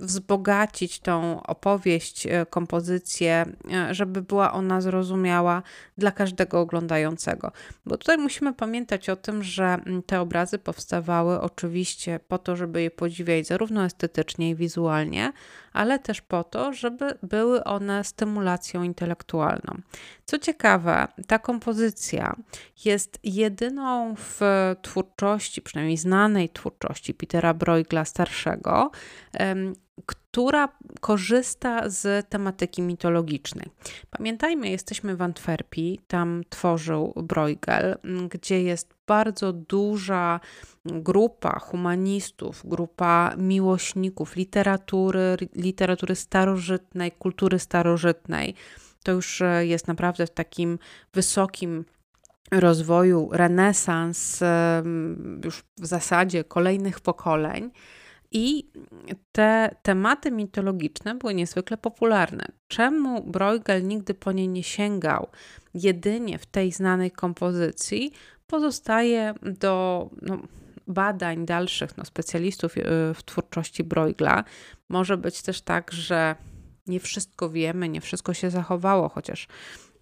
wzbogacić 0.00 1.00
tą 1.00 1.42
opowieść, 1.42 2.26
e, 2.26 2.46
kompozycję, 2.46 3.46
e, 3.72 3.94
żeby 3.94 4.22
była 4.22 4.52
ona 4.52 4.80
zrozumiała 4.80 5.62
dla 5.98 6.10
każdego 6.10 6.60
oglądającego. 6.60 7.52
Bo 7.86 7.96
tutaj 7.96 8.18
musimy 8.18 8.54
pamiętać 8.54 9.08
o 9.08 9.16
tym, 9.16 9.42
że 9.42 9.78
te 10.06 10.20
obrazy 10.20 10.58
powstawały 10.58 11.40
oczywiście 11.40 12.20
po 12.28 12.38
to, 12.38 12.56
żeby 12.56 12.82
je 12.82 12.90
podziwiać 12.90 13.46
zarówno 13.46 13.84
estetycznie 13.84 14.50
i 14.50 14.54
wizualnie, 14.54 15.32
ale 15.72 15.98
też 15.98 16.20
po 16.20 16.44
to, 16.44 16.72
żeby 16.72 17.18
były 17.22 17.64
one 17.64 18.04
stymulacją 18.04 18.82
intelektualną. 18.82 19.80
Co 20.24 20.38
ciekawe, 20.38 20.81
ta 21.26 21.38
kompozycja 21.38 22.36
jest 22.84 23.18
jedyną 23.24 24.14
w 24.16 24.40
twórczości, 24.82 25.62
przynajmniej 25.62 25.96
znanej 25.96 26.48
twórczości 26.48 27.14
Petera 27.14 27.54
Bruegla 27.54 28.04
starszego, 28.04 28.90
która 30.06 30.68
korzysta 31.00 31.88
z 31.88 32.28
tematyki 32.28 32.82
mitologicznej. 32.82 33.66
Pamiętajmy, 34.10 34.68
jesteśmy 34.68 35.16
w 35.16 35.22
Antwerpii, 35.22 36.00
tam 36.06 36.42
tworzył 36.48 37.12
Bruegel, 37.16 37.96
gdzie 38.30 38.62
jest 38.62 38.94
bardzo 39.06 39.52
duża 39.52 40.40
grupa 40.84 41.58
humanistów, 41.58 42.62
grupa 42.64 43.34
miłośników 43.36 44.36
literatury, 44.36 45.36
literatury 45.54 46.14
starożytnej, 46.14 47.12
kultury 47.12 47.58
starożytnej. 47.58 48.54
To 49.02 49.12
już 49.12 49.42
e, 49.42 49.66
jest 49.66 49.88
naprawdę 49.88 50.26
w 50.26 50.30
takim 50.30 50.78
wysokim 51.14 51.84
rozwoju 52.50 53.28
renesans, 53.32 54.40
już 55.44 55.64
w 55.80 55.86
zasadzie 55.86 56.44
kolejnych 56.44 57.00
pokoleń. 57.00 57.70
I 58.30 58.70
te 59.32 59.76
tematy 59.82 60.30
mitologiczne 60.30 61.14
były 61.14 61.34
niezwykle 61.34 61.76
popularne. 61.76 62.44
Czemu 62.68 63.22
Bruegel 63.22 63.86
nigdy 63.86 64.14
po 64.14 64.32
nie 64.32 64.48
nie 64.48 64.62
sięgał 64.62 65.28
jedynie 65.74 66.38
w 66.38 66.46
tej 66.46 66.72
znanej 66.72 67.10
kompozycji, 67.10 68.12
pozostaje 68.46 69.34
do 69.42 70.08
no, 70.22 70.38
badań 70.86 71.46
dalszych 71.46 71.96
no, 71.96 72.04
specjalistów 72.04 72.76
y, 72.76 72.82
w 73.14 73.22
twórczości 73.24 73.84
Bruegla. 73.84 74.44
Może 74.88 75.16
być 75.16 75.42
też 75.42 75.60
tak, 75.60 75.92
że 75.92 76.36
nie 76.86 77.00
wszystko 77.00 77.50
wiemy, 77.50 77.88
nie 77.88 78.00
wszystko 78.00 78.34
się 78.34 78.50
zachowało, 78.50 79.08
chociaż 79.08 79.48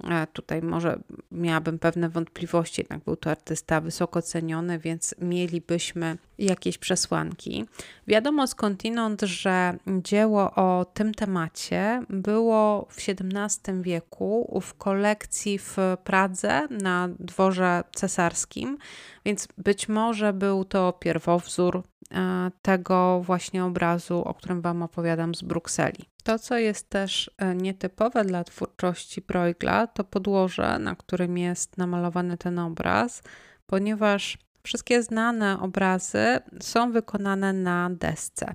E, 0.04 0.26
tutaj 0.26 0.62
może 0.62 0.98
miałabym 1.32 1.78
pewne 1.78 2.08
wątpliwości, 2.08 2.80
jednak 2.80 3.04
był 3.04 3.16
to 3.16 3.30
artysta 3.30 3.80
wysoko 3.80 4.22
ceniony, 4.22 4.78
więc 4.78 5.14
mielibyśmy 5.18 6.18
jakieś 6.38 6.78
przesłanki. 6.78 7.64
Wiadomo 8.06 8.46
skądinąd, 8.46 9.22
że 9.22 9.76
dzieło 9.86 10.54
o 10.54 10.86
tym 10.94 11.14
temacie 11.14 12.02
było 12.08 12.86
w 12.90 12.96
XVII 12.96 13.82
wieku 13.82 14.60
w 14.62 14.74
kolekcji 14.74 15.58
w 15.58 15.76
Pradze 16.04 16.68
na 16.70 17.08
dworze 17.18 17.84
cesarskim, 17.94 18.78
więc 19.24 19.48
być 19.58 19.88
może 19.88 20.32
był 20.32 20.64
to 20.64 20.92
pierwowzór 20.92 21.82
e, 22.12 22.50
tego 22.62 23.20
właśnie 23.24 23.64
obrazu, 23.64 24.22
o 24.24 24.34
którym 24.34 24.60
Wam 24.60 24.82
opowiadam 24.82 25.34
z 25.34 25.42
Brukseli. 25.42 26.09
To, 26.22 26.38
co 26.38 26.58
jest 26.58 26.90
też 26.90 27.30
e, 27.38 27.54
nietypowe 27.54 28.24
dla 28.24 28.44
twórczości 28.44 29.20
Bruegla, 29.20 29.86
to 29.86 30.04
podłoże, 30.04 30.78
na 30.78 30.96
którym 30.96 31.38
jest 31.38 31.78
namalowany 31.78 32.38
ten 32.38 32.58
obraz, 32.58 33.22
ponieważ 33.66 34.38
wszystkie 34.62 35.02
znane 35.02 35.60
obrazy 35.60 36.38
są 36.60 36.92
wykonane 36.92 37.52
na 37.52 37.90
desce. 37.90 38.54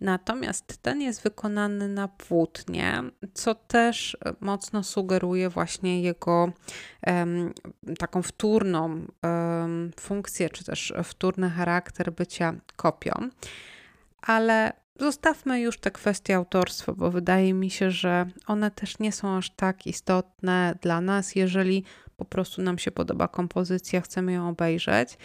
Natomiast 0.00 0.82
ten 0.82 1.00
jest 1.00 1.22
wykonany 1.22 1.88
na 1.88 2.08
płótnie, 2.08 3.02
co 3.34 3.54
też 3.54 4.16
mocno 4.40 4.82
sugeruje 4.82 5.48
właśnie 5.48 6.02
jego 6.02 6.52
um, 7.06 7.52
taką 7.98 8.22
wtórną 8.22 9.06
um, 9.22 9.90
funkcję, 10.00 10.50
czy 10.50 10.64
też 10.64 10.92
wtórny 11.04 11.50
charakter 11.50 12.12
bycia 12.12 12.54
kopią. 12.76 13.12
Ale 14.22 14.81
Zostawmy 15.02 15.60
już 15.60 15.78
te 15.78 15.90
kwestie 15.90 16.36
autorstwa, 16.36 16.92
bo 16.92 17.10
wydaje 17.10 17.54
mi 17.54 17.70
się, 17.70 17.90
że 17.90 18.26
one 18.46 18.70
też 18.70 18.98
nie 18.98 19.12
są 19.12 19.36
aż 19.36 19.50
tak 19.50 19.86
istotne 19.86 20.78
dla 20.82 21.00
nas, 21.00 21.34
jeżeli 21.34 21.84
po 22.16 22.24
prostu 22.24 22.62
nam 22.62 22.78
się 22.78 22.90
podoba 22.90 23.28
kompozycja, 23.28 24.00
chcemy 24.00 24.32
ją 24.32 24.48
obejrzeć. 24.48 25.18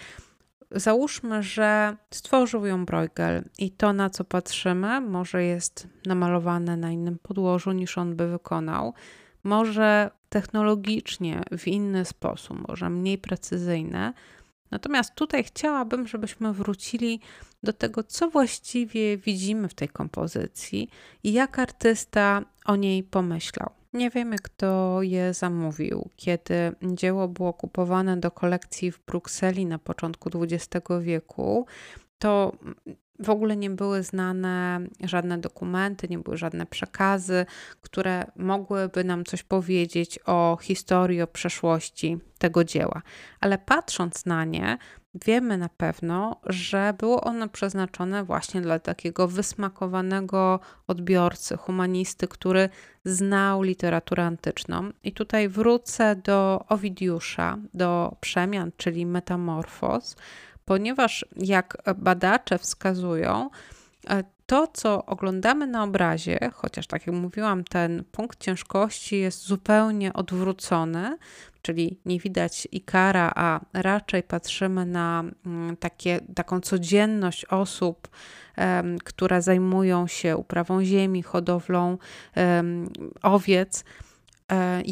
Załóżmy, 0.71 1.43
że 1.43 1.97
stworzył 2.11 2.65
ją 2.65 2.85
Bruegel 2.85 3.43
i 3.57 3.71
to, 3.71 3.93
na 3.93 4.09
co 4.09 4.23
patrzymy, 4.23 5.01
może 5.01 5.43
jest 5.43 5.87
namalowane 6.05 6.77
na 6.77 6.91
innym 6.91 7.19
podłożu 7.19 7.71
niż 7.71 7.97
on 7.97 8.15
by 8.15 8.27
wykonał, 8.27 8.93
może 9.43 10.11
technologicznie 10.29 11.43
w 11.57 11.67
inny 11.67 12.05
sposób, 12.05 12.67
może 12.67 12.89
mniej 12.89 13.17
precyzyjne. 13.17 14.13
Natomiast 14.71 15.15
tutaj 15.15 15.43
chciałabym, 15.43 16.07
żebyśmy 16.07 16.53
wrócili 16.53 17.19
do 17.63 17.73
tego, 17.73 18.03
co 18.03 18.29
właściwie 18.29 19.17
widzimy 19.17 19.67
w 19.67 19.73
tej 19.73 19.89
kompozycji 19.89 20.89
i 21.23 21.33
jak 21.33 21.59
artysta 21.59 22.41
o 22.65 22.75
niej 22.75 23.03
pomyślał. 23.03 23.69
Nie 23.93 24.09
wiemy, 24.09 24.35
kto 24.39 24.99
je 25.01 25.33
zamówił. 25.33 26.09
Kiedy 26.15 26.71
dzieło 26.83 27.27
było 27.27 27.53
kupowane 27.53 28.17
do 28.17 28.31
kolekcji 28.31 28.91
w 28.91 28.99
Brukseli 29.05 29.65
na 29.65 29.79
początku 29.79 30.29
XX 30.43 30.87
wieku, 31.01 31.65
to 32.19 32.57
w 33.19 33.29
ogóle 33.29 33.57
nie 33.57 33.69
były 33.69 34.03
znane 34.03 34.79
żadne 35.03 35.37
dokumenty, 35.37 36.07
nie 36.09 36.19
były 36.19 36.37
żadne 36.37 36.65
przekazy, 36.65 37.45
które 37.81 38.25
mogłyby 38.35 39.03
nam 39.03 39.25
coś 39.25 39.43
powiedzieć 39.43 40.19
o 40.25 40.57
historii, 40.61 41.21
o 41.21 41.27
przeszłości 41.27 42.17
tego 42.37 42.63
dzieła. 42.63 43.01
Ale 43.39 43.57
patrząc 43.57 44.25
na 44.25 44.45
nie, 44.45 44.77
wiemy 45.25 45.57
na 45.57 45.69
pewno, 45.69 46.41
że 46.45 46.93
było 46.97 47.23
ono 47.23 47.49
przeznaczone 47.49 48.23
właśnie 48.23 48.61
dla 48.61 48.79
takiego 48.79 49.27
wysmakowanego 49.27 50.59
odbiorcy, 50.87 51.57
humanisty, 51.57 52.27
który 52.27 52.69
znał 53.05 53.61
literaturę 53.61 54.25
antyczną. 54.25 54.91
I 55.03 55.11
tutaj 55.11 55.49
wrócę 55.49 56.15
do 56.15 56.65
Owidiusza, 56.69 57.57
do 57.73 58.15
przemian, 58.21 58.71
czyli 58.77 59.05
metamorfos 59.05 60.15
ponieważ 60.67 61.25
jak 61.37 61.77
badacze 61.95 62.57
wskazują, 62.57 63.49
e, 64.09 64.23
to, 64.45 64.67
co 64.73 65.05
oglądamy 65.05 65.67
na 65.67 65.83
obrazie, 65.83 66.39
chociaż 66.53 66.87
tak 66.87 67.07
jak 67.07 67.15
mówiłam, 67.15 67.63
ten 67.63 68.03
punkt 68.11 68.39
ciężkości 68.39 69.19
jest 69.19 69.41
zupełnie 69.41 70.13
odwrócony, 70.13 71.17
czyli 71.61 71.99
nie 72.05 72.19
widać 72.19 72.67
ikara, 72.71 73.31
a 73.35 73.59
raczej 73.73 74.23
patrzymy 74.23 74.85
na 74.85 75.23
mm, 75.45 75.77
takie, 75.77 76.19
taką 76.35 76.59
codzienność 76.61 77.45
osób, 77.45 78.07
które 79.03 79.41
zajmują 79.41 80.07
się 80.07 80.37
uprawą 80.37 80.83
ziemi, 80.83 81.23
hodowlą 81.23 81.97
owiec, 83.21 83.83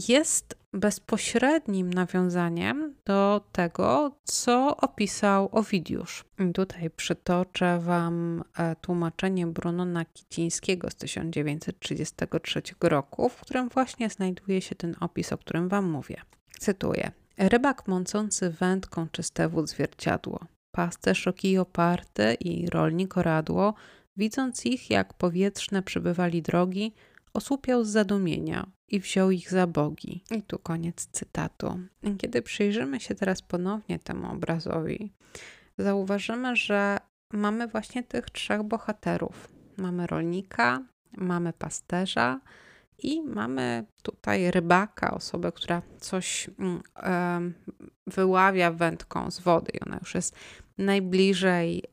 jest 0.09 0.57
bezpośrednim 0.73 1.93
nawiązaniem 1.93 2.95
do 3.05 3.41
tego, 3.51 4.15
co 4.23 4.77
opisał 4.77 5.49
Owidiusz. 5.51 6.25
Tutaj 6.53 6.89
przytoczę 6.89 7.79
Wam 7.79 8.43
e, 8.57 8.75
tłumaczenie 8.75 9.47
Brunona 9.47 10.05
Kicińskiego 10.05 10.89
z 10.89 10.95
1933 10.95 12.61
roku, 12.81 13.29
w 13.29 13.35
którym 13.35 13.69
właśnie 13.69 14.09
znajduje 14.09 14.61
się 14.61 14.75
ten 14.75 14.95
opis, 14.99 15.33
o 15.33 15.37
którym 15.37 15.69
Wam 15.69 15.89
mówię. 15.91 16.21
Cytuję. 16.59 17.11
Rybak 17.37 17.87
mącący 17.87 18.49
wędką 18.49 19.07
czyste 19.11 19.49
wód 19.49 19.69
zwierciadło, 19.69 20.39
pasterz 20.71 21.27
o 21.27 21.33
oparty 21.61 22.33
i 22.33 22.69
rolnik 22.69 23.17
oradło, 23.17 23.73
widząc 24.17 24.65
ich, 24.65 24.89
jak 24.89 25.13
powietrzne 25.13 25.83
przybywali 25.83 26.41
drogi, 26.41 26.93
osłupiał 27.35 27.83
z 27.83 27.89
zadumienia 27.89 28.67
i 28.87 28.99
wziął 28.99 29.31
ich 29.31 29.49
za 29.49 29.67
bogi. 29.67 30.23
I 30.31 30.43
tu 30.43 30.59
koniec 30.59 31.07
cytatu. 31.11 31.79
Kiedy 32.17 32.41
przyjrzymy 32.41 32.99
się 32.99 33.15
teraz 33.15 33.41
ponownie 33.41 33.99
temu 33.99 34.31
obrazowi, 34.31 35.13
zauważymy, 35.77 36.55
że 36.55 36.97
mamy 37.33 37.67
właśnie 37.67 38.03
tych 38.03 38.29
trzech 38.29 38.63
bohaterów. 38.63 39.49
Mamy 39.77 40.07
rolnika, 40.07 40.83
mamy 41.17 41.53
pasterza 41.53 42.39
i 42.97 43.21
mamy 43.21 43.85
tutaj 44.03 44.51
rybaka, 44.51 45.13
osobę, 45.13 45.51
która 45.51 45.81
coś 45.99 46.49
um, 47.03 47.53
wyławia 48.07 48.71
wędką 48.71 49.31
z 49.31 49.39
wody. 49.39 49.71
I 49.73 49.79
ona 49.79 49.97
już 49.97 50.15
jest 50.15 50.35
najbliżej 50.77 51.83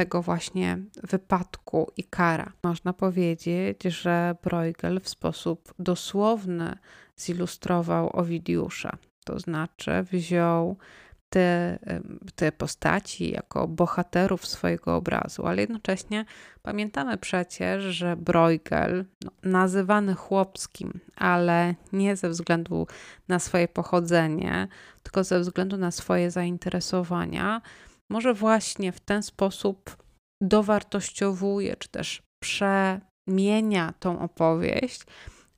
tego 0.00 0.22
właśnie 0.22 0.78
wypadku 1.02 1.90
i 1.96 2.04
kara. 2.04 2.52
Można 2.62 2.92
powiedzieć, 2.92 3.82
że 3.82 4.36
Bruegel 4.42 5.00
w 5.00 5.08
sposób 5.08 5.74
dosłowny 5.78 6.78
zilustrował 7.16 8.10
Owidiusza, 8.12 8.96
to 9.24 9.38
znaczy 9.38 9.90
wziął 10.12 10.76
te, 11.30 11.78
te 12.34 12.52
postaci 12.52 13.30
jako 13.30 13.68
bohaterów 13.68 14.46
swojego 14.46 14.96
obrazu, 14.96 15.46
ale 15.46 15.60
jednocześnie 15.60 16.24
pamiętamy 16.62 17.18
przecież, 17.18 17.84
że 17.84 18.16
Bruegel, 18.16 19.04
no, 19.24 19.30
nazywany 19.42 20.14
chłopskim, 20.14 21.00
ale 21.16 21.74
nie 21.92 22.16
ze 22.16 22.28
względu 22.28 22.86
na 23.28 23.38
swoje 23.38 23.68
pochodzenie, 23.68 24.68
tylko 25.02 25.24
ze 25.24 25.40
względu 25.40 25.76
na 25.76 25.90
swoje 25.90 26.30
zainteresowania, 26.30 27.60
może 28.10 28.34
właśnie 28.34 28.92
w 28.92 29.00
ten 29.00 29.22
sposób 29.22 29.96
dowartościowuje, 30.42 31.76
czy 31.76 31.88
też 31.88 32.22
przemienia 32.42 33.94
tą 34.00 34.20
opowieść, 34.20 35.00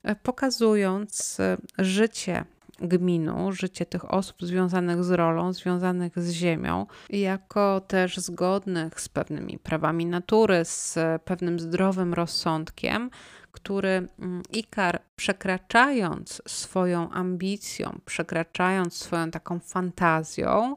e, 0.03 0.17
pokazując 0.17 1.41
e, 1.41 1.57
życie 1.79 2.45
gminu, 2.81 3.53
życie 3.53 3.87
tych 3.87 4.13
osób 4.15 4.37
związanych 4.43 5.05
z 5.05 5.11
rolą, 5.11 5.53
związanych 5.53 6.19
z 6.19 6.31
ziemią, 6.31 6.87
jako 7.11 7.81
też 7.81 8.17
zgodnych 8.17 9.01
z 9.01 9.09
pewnymi 9.09 9.59
prawami 9.59 10.07
natury, 10.07 10.65
z 10.65 10.99
pewnym 11.25 11.61
zdrowym 11.61 12.15
rozsądkiem, 12.15 13.11
który 13.53 14.09
mm, 14.19 14.43
Ikar 14.53 15.01
przekraczając 15.17 16.43
swoją 16.47 17.11
ambicją, 17.11 17.99
przekraczając 18.05 18.95
swoją 18.95 19.31
taką 19.31 19.59
fantazją, 19.59 20.77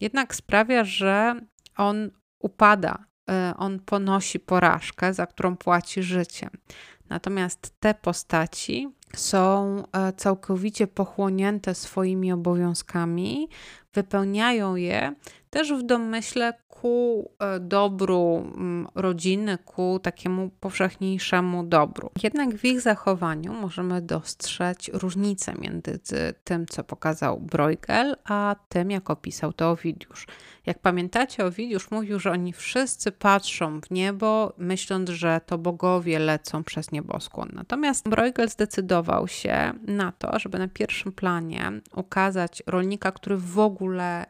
jednak 0.00 0.34
sprawia, 0.34 0.84
że 0.84 1.34
on 1.76 2.10
upada, 2.38 3.04
e, 3.30 3.54
on 3.56 3.80
ponosi 3.80 4.40
porażkę, 4.40 5.14
za 5.14 5.26
którą 5.26 5.56
płaci 5.56 6.02
życiem. 6.02 6.50
Natomiast 7.08 7.74
te 7.80 7.94
postaci 7.94 8.88
są 9.16 9.82
e, 9.92 10.12
całkowicie 10.12 10.86
pochłonięte 10.86 11.74
swoimi 11.74 12.32
obowiązkami, 12.32 13.48
wypełniają 13.94 14.76
je 14.76 15.14
też 15.50 15.72
w 15.72 15.82
domyśle 15.82 16.54
ku 16.68 17.30
e, 17.38 17.60
dobru 17.60 18.52
mm, 18.56 18.86
rodziny, 18.94 19.58
ku 19.64 20.00
takiemu 20.02 20.50
powszechniejszemu 20.60 21.64
dobru. 21.64 22.10
Jednak 22.22 22.54
w 22.54 22.64
ich 22.64 22.80
zachowaniu 22.80 23.52
możemy 23.52 24.02
dostrzec 24.02 24.88
różnicę 24.92 25.54
między 25.58 26.00
tym, 26.44 26.66
co 26.66 26.84
pokazał 26.84 27.40
Bruegel, 27.40 28.16
a 28.24 28.56
tym, 28.68 28.90
jak 28.90 29.10
opisał 29.10 29.52
to 29.52 29.70
Owidiusz. 29.70 30.26
Jak 30.66 30.78
pamiętacie, 30.78 31.44
Owidiusz 31.44 31.90
mówił, 31.90 32.20
że 32.20 32.30
oni 32.30 32.52
wszyscy 32.52 33.12
patrzą 33.12 33.80
w 33.80 33.90
niebo, 33.90 34.52
myśląc, 34.58 35.10
że 35.10 35.40
to 35.46 35.58
bogowie 35.58 36.18
lecą 36.18 36.64
przez 36.64 36.92
nieboskłon. 36.92 37.48
Natomiast 37.52 38.08
Bruegel 38.08 38.48
zdecydował 38.48 39.28
się 39.28 39.72
na 39.86 40.12
to, 40.12 40.38
żeby 40.38 40.58
na 40.58 40.68
pierwszym 40.68 41.12
planie 41.12 41.72
ukazać 41.94 42.62
rolnika, 42.66 43.12
który 43.12 43.36
w 43.36 43.58
ogóle 43.58 43.77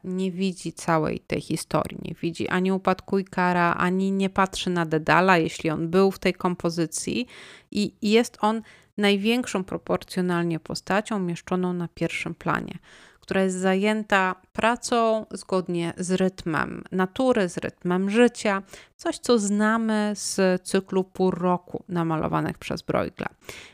nie 0.04 0.32
widzi 0.32 0.72
całej 0.72 1.20
tej 1.20 1.40
historii, 1.40 1.98
nie 2.02 2.14
widzi 2.14 2.48
ani 2.48 2.72
upadku 2.72 3.18
Ikara, 3.18 3.74
ani 3.74 4.12
nie 4.12 4.30
patrzy 4.30 4.70
na 4.70 4.87
Dedala, 4.87 5.38
jeśli 5.38 5.70
on 5.70 5.88
był 5.88 6.11
w 6.11 6.18
tej 6.18 6.34
kompozycji 6.34 7.26
i 7.70 7.92
jest 8.02 8.38
on 8.40 8.62
największą 8.96 9.64
proporcjonalnie 9.64 10.61
postacią 10.61 11.16
umieszczoną 11.16 11.72
na 11.72 11.88
pierwszym 11.88 12.34
planie, 12.34 12.78
która 13.20 13.42
jest 13.42 13.56
zajęta 13.56 14.34
pracą 14.52 15.26
zgodnie 15.30 15.92
z 15.96 16.11
rytmem 16.11 16.84
natury, 16.92 17.48
z 17.48 17.56
rytmem 17.58 18.11
życia, 18.11 18.62
coś 18.96 19.18
co 19.18 19.38
znamy 19.38 20.12
z 20.14 20.62
cyklu 20.62 21.04
pór 21.04 21.38
roku 21.38 21.84
namalowanych 21.88 22.58
przez 22.58 22.82
Bruegla. 22.82 23.28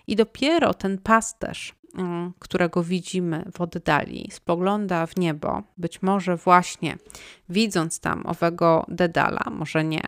I 0.06 0.16
dopiero 0.16 0.74
ten 0.74 0.98
pasterz 0.98 1.74
którego 2.38 2.82
widzimy 2.82 3.44
w 3.52 3.60
oddali, 3.60 4.28
spogląda 4.32 5.06
w 5.06 5.16
niebo, 5.16 5.62
być 5.76 6.02
może 6.02 6.36
właśnie 6.36 6.96
widząc 7.48 8.00
tam 8.00 8.26
owego 8.26 8.84
Dedala, 8.88 9.44
może 9.50 9.84
nie. 9.84 10.02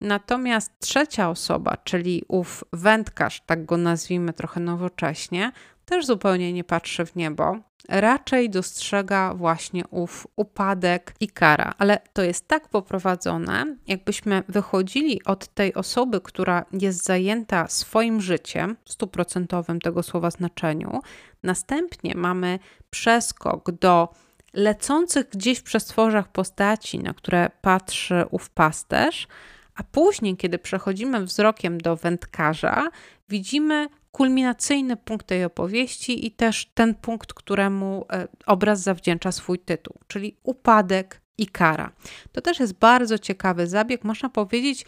Natomiast 0.00 0.72
trzecia 0.78 1.30
osoba, 1.30 1.76
czyli 1.76 2.24
ów 2.28 2.64
wędkarz, 2.72 3.40
tak 3.46 3.64
go 3.64 3.76
nazwijmy 3.76 4.32
trochę 4.32 4.60
nowocześnie, 4.60 5.52
też 5.84 6.06
zupełnie 6.06 6.52
nie 6.52 6.64
patrzy 6.64 7.06
w 7.06 7.16
niebo, 7.16 7.56
raczej 7.88 8.50
dostrzega 8.50 9.34
właśnie 9.34 9.84
ów 9.90 10.26
upadek 10.36 11.14
i 11.20 11.28
kara. 11.28 11.74
Ale 11.78 11.98
to 12.12 12.22
jest 12.22 12.48
tak 12.48 12.68
poprowadzone, 12.68 13.76
jakbyśmy 13.86 14.42
wychodzili 14.48 15.24
od 15.24 15.48
tej 15.48 15.74
osoby, 15.74 16.20
która 16.20 16.64
jest 16.72 17.04
zajęta 17.04 17.68
swoim 17.68 18.20
życiem, 18.20 18.76
stuprocentowym 18.84 19.80
tego 19.80 20.02
słowa 20.02 20.30
znaczeniu. 20.30 21.00
Następnie 21.42 22.14
mamy 22.14 22.58
przeskok 22.90 23.70
do 23.70 24.08
lecących 24.54 25.28
gdzieś 25.28 25.58
w 25.58 25.62
przestworzach 25.62 26.28
postaci, 26.28 26.98
na 26.98 27.14
które 27.14 27.50
patrzy 27.60 28.24
ów 28.30 28.50
pasterz, 28.50 29.28
a 29.74 29.82
później, 29.82 30.36
kiedy 30.36 30.58
przechodzimy 30.58 31.24
wzrokiem 31.24 31.78
do 31.78 31.96
wędkarza, 31.96 32.90
widzimy 33.28 33.88
kulminacyjny 34.12 34.96
punkt 34.96 35.26
tej 35.26 35.44
opowieści 35.44 36.26
i 36.26 36.30
też 36.30 36.66
ten 36.74 36.94
punkt, 36.94 37.34
któremu 37.34 38.06
e, 38.12 38.28
obraz 38.46 38.80
zawdzięcza 38.80 39.32
swój 39.32 39.58
tytuł, 39.58 39.98
czyli 40.06 40.36
upadek 40.42 41.21
i 41.38 41.46
kara. 41.46 41.92
To 42.32 42.40
też 42.40 42.60
jest 42.60 42.72
bardzo 42.72 43.18
ciekawy 43.18 43.66
zabieg, 43.66 44.04
można 44.04 44.28
powiedzieć, 44.28 44.86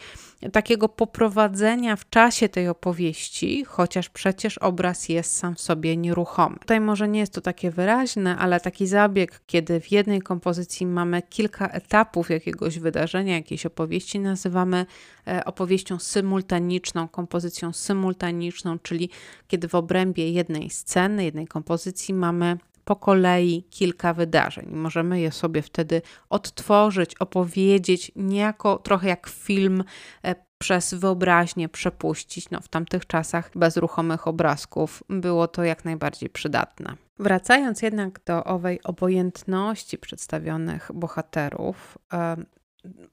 takiego 0.51 0.89
poprowadzenia 0.89 1.95
w 1.95 2.09
czasie 2.09 2.49
tej 2.49 2.67
opowieści, 2.67 3.65
chociaż 3.65 4.09
przecież 4.09 4.57
obraz 4.57 5.09
jest 5.09 5.37
sam 5.37 5.55
w 5.55 5.61
sobie 5.61 5.97
nieruchomy. 5.97 6.59
Tutaj 6.59 6.79
może 6.79 7.07
nie 7.07 7.19
jest 7.19 7.33
to 7.33 7.41
takie 7.41 7.71
wyraźne, 7.71 8.37
ale 8.37 8.59
taki 8.59 8.87
zabieg, 8.87 9.41
kiedy 9.45 9.81
w 9.81 9.91
jednej 9.91 10.21
kompozycji 10.21 10.85
mamy 10.85 11.21
kilka 11.21 11.67
etapów 11.67 12.29
jakiegoś 12.29 12.79
wydarzenia, 12.79 13.35
jakiejś 13.35 13.65
opowieści, 13.65 14.19
nazywamy 14.19 14.85
e, 15.27 15.45
opowieścią 15.45 15.99
symultaniczną, 15.99 17.07
kompozycją 17.07 17.73
symultaniczną, 17.73 18.79
czyli 18.79 19.09
kiedy 19.47 19.67
w 19.67 19.75
obrębie 19.75 20.31
jednej 20.31 20.69
sceny, 20.69 21.25
jednej 21.25 21.47
kompozycji 21.47 22.13
mamy 22.13 22.57
po 22.85 22.95
kolei 22.95 23.63
kilka 23.69 24.13
wydarzeń. 24.13 24.69
Możemy 24.71 25.19
je 25.19 25.31
sobie 25.31 25.61
wtedy 25.61 26.01
odtworzyć, 26.29 27.15
opowiedzieć, 27.15 28.11
niejako 28.15 28.77
trochę 28.77 29.07
jak 29.07 29.27
film 29.27 29.83
e, 30.23 30.35
przez 30.57 30.93
wyobraźnię 30.93 31.69
przepuścić. 31.69 32.49
No, 32.49 32.61
w 32.61 32.67
tamtych 32.67 33.07
czasach 33.07 33.51
bez 33.55 33.77
ruchomych 33.77 34.27
obrazków 34.27 35.03
było 35.09 35.47
to 35.47 35.63
jak 35.63 35.85
najbardziej 35.85 36.29
przydatne. 36.29 36.95
Wracając 37.19 37.81
jednak 37.81 38.19
do 38.25 38.43
owej 38.43 38.83
obojętności 38.83 39.97
przedstawionych 39.97 40.91
bohaterów, 40.93 41.97
e, 42.13 42.35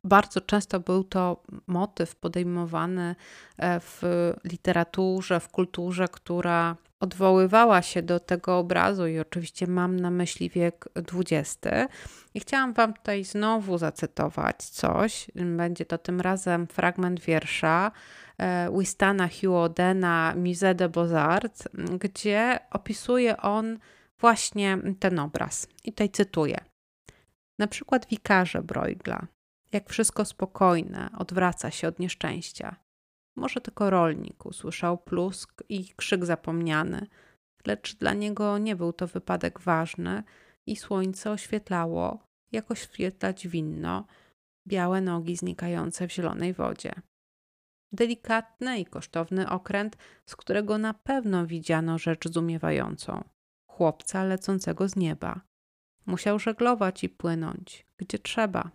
bardzo 0.05 0.41
często 0.41 0.81
był 0.81 1.05
to 1.05 1.43
motyw 1.67 2.17
podejmowany 2.17 3.17
e, 3.59 3.81
w 3.81 4.03
literaturze, 4.45 5.41
w 5.41 5.49
kulturze, 5.49 6.09
która 6.09 6.77
odwoływała 7.03 7.83
się 7.83 8.03
do 8.03 8.21
tego 8.21 8.59
obrazu 8.59 9.07
i 9.07 9.19
oczywiście 9.19 9.67
mam 9.67 10.01
na 10.01 10.11
myśli 10.11 10.51
wiek 10.51 10.89
XX. 11.15 11.59
I 12.35 12.41
chciałam 12.41 12.73
Wam 12.73 12.95
tutaj 12.95 13.25
znowu 13.25 13.79
zacytować 13.79 14.65
coś. 14.65 15.31
Będzie 15.35 15.85
to 15.85 15.99
tym 15.99 16.21
razem 16.21 16.67
fragment 16.67 17.21
wiersza 17.21 17.93
e, 18.39 18.71
Wistana 18.79 19.29
Hugh 19.29 19.57
Odena 19.57 20.35
Musée 20.37 20.75
de 20.75 20.89
Beaux-Arts, 20.89 21.69
gdzie 21.99 22.59
opisuje 22.71 23.37
on 23.37 23.79
właśnie 24.19 24.79
ten 24.99 25.19
obraz. 25.19 25.69
I 25.85 25.93
tutaj 25.93 26.11
cytuję. 26.11 26.59
Na 27.59 27.67
przykład 27.67 28.07
wikarze 28.07 28.63
Broigla. 28.63 29.27
Jak 29.73 29.91
wszystko 29.91 30.25
spokojne, 30.25 31.11
odwraca 31.19 31.71
się 31.71 31.89
od 31.89 31.99
nieszczęścia. 31.99 32.77
Może 33.37 33.61
tylko 33.61 33.91
rolnik 33.91 34.47
usłyszał 34.47 34.99
plusk 34.99 35.63
i 35.69 35.95
krzyk 35.97 36.25
zapomniany, 36.25 37.07
lecz 37.67 37.97
dla 37.97 38.13
niego 38.15 38.59
nie 38.59 38.77
był 38.77 38.93
to 38.93 39.07
wypadek 39.07 39.61
ważny 39.61 40.23
i 40.67 40.77
słońce 40.77 41.31
oświetlało, 41.31 42.27
jak 42.53 42.71
oświetlać 42.71 43.49
winno, 43.49 44.07
białe 44.67 45.01
nogi 45.01 45.37
znikające 45.37 46.09
w 46.09 46.13
zielonej 46.13 46.53
wodzie. 46.53 46.93
Delikatny 47.93 48.81
i 48.81 48.87
kosztowny 48.87 49.51
okręt, 49.51 49.97
z 50.27 50.37
którego 50.37 50.79
na 50.79 50.95
pewno 50.95 51.47
widziano 51.47 51.99
rzecz 51.99 52.29
zdumiewającą 52.29 53.25
chłopca 53.67 54.25
lecącego 54.25 54.89
z 54.89 54.97
nieba. 54.97 55.41
Musiał 56.07 56.39
żeglować 56.39 57.05
i 57.05 57.09
płynąć, 57.09 57.87
gdzie 57.97 58.19
trzeba. 58.19 58.71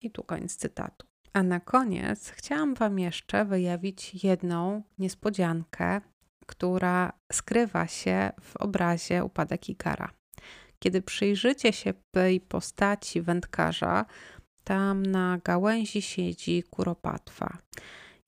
I 0.00 0.10
tu 0.10 0.24
koniec 0.24 0.56
cytatu. 0.56 1.11
A 1.32 1.42
na 1.42 1.60
koniec 1.60 2.30
chciałam 2.30 2.74
Wam 2.74 2.98
jeszcze 2.98 3.44
wyjawić 3.44 4.24
jedną 4.24 4.82
niespodziankę, 4.98 6.00
która 6.46 7.12
skrywa 7.32 7.86
się 7.86 8.30
w 8.40 8.56
obrazie 8.56 9.24
Upadek 9.24 9.68
Ikara. 9.68 10.10
Kiedy 10.78 11.02
przyjrzycie 11.02 11.72
się 11.72 11.94
tej 12.10 12.40
postaci 12.40 13.20
wędkarza, 13.20 14.04
tam 14.64 15.06
na 15.06 15.38
gałęzi 15.44 16.02
siedzi 16.02 16.62
kuropatwa. 16.70 17.58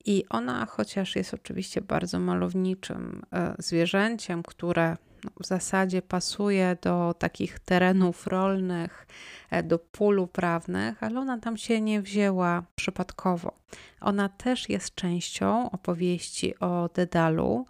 I 0.05 0.23
ona, 0.29 0.65
chociaż 0.65 1.15
jest 1.15 1.33
oczywiście 1.33 1.81
bardzo 1.81 2.19
malowniczym 2.19 3.21
e, 3.31 3.55
zwierzęciem, 3.59 4.43
które 4.43 4.97
w 5.39 5.45
zasadzie 5.45 6.01
pasuje 6.01 6.77
do 6.81 7.15
takich 7.19 7.59
terenów 7.59 8.27
rolnych, 8.27 9.07
e, 9.49 9.63
do 9.63 9.79
pól 9.79 10.19
uprawnych, 10.19 11.03
ale 11.03 11.19
ona 11.19 11.37
tam 11.39 11.57
się 11.57 11.81
nie 11.81 12.01
wzięła 12.01 12.63
przypadkowo. 12.75 13.53
Ona 14.01 14.29
też 14.29 14.69
jest 14.69 14.95
częścią 14.95 15.71
opowieści 15.71 16.59
o 16.59 16.89
Dedalu 16.93 17.65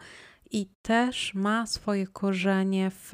i 0.52 0.68
też 0.82 1.34
ma 1.34 1.68
swoje 1.68 2.08
korzenie 2.08 2.92
w 2.92 3.12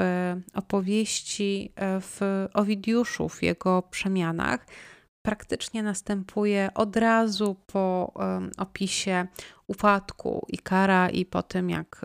opowieści 0.53 1.71
e, 1.75 2.01
w 2.01 2.47
Owidiuszu, 2.53 3.29
w 3.29 3.43
jego 3.43 3.81
przemianach 3.81 4.65
praktycznie 5.21 5.83
następuje 5.83 6.69
od 6.75 6.95
razu 6.95 7.55
po 7.67 8.13
opisie 8.57 9.27
upadku 9.67 10.45
Ikara 10.49 11.09
i 11.09 11.25
po 11.25 11.43
tym, 11.43 11.69
jak 11.69 12.01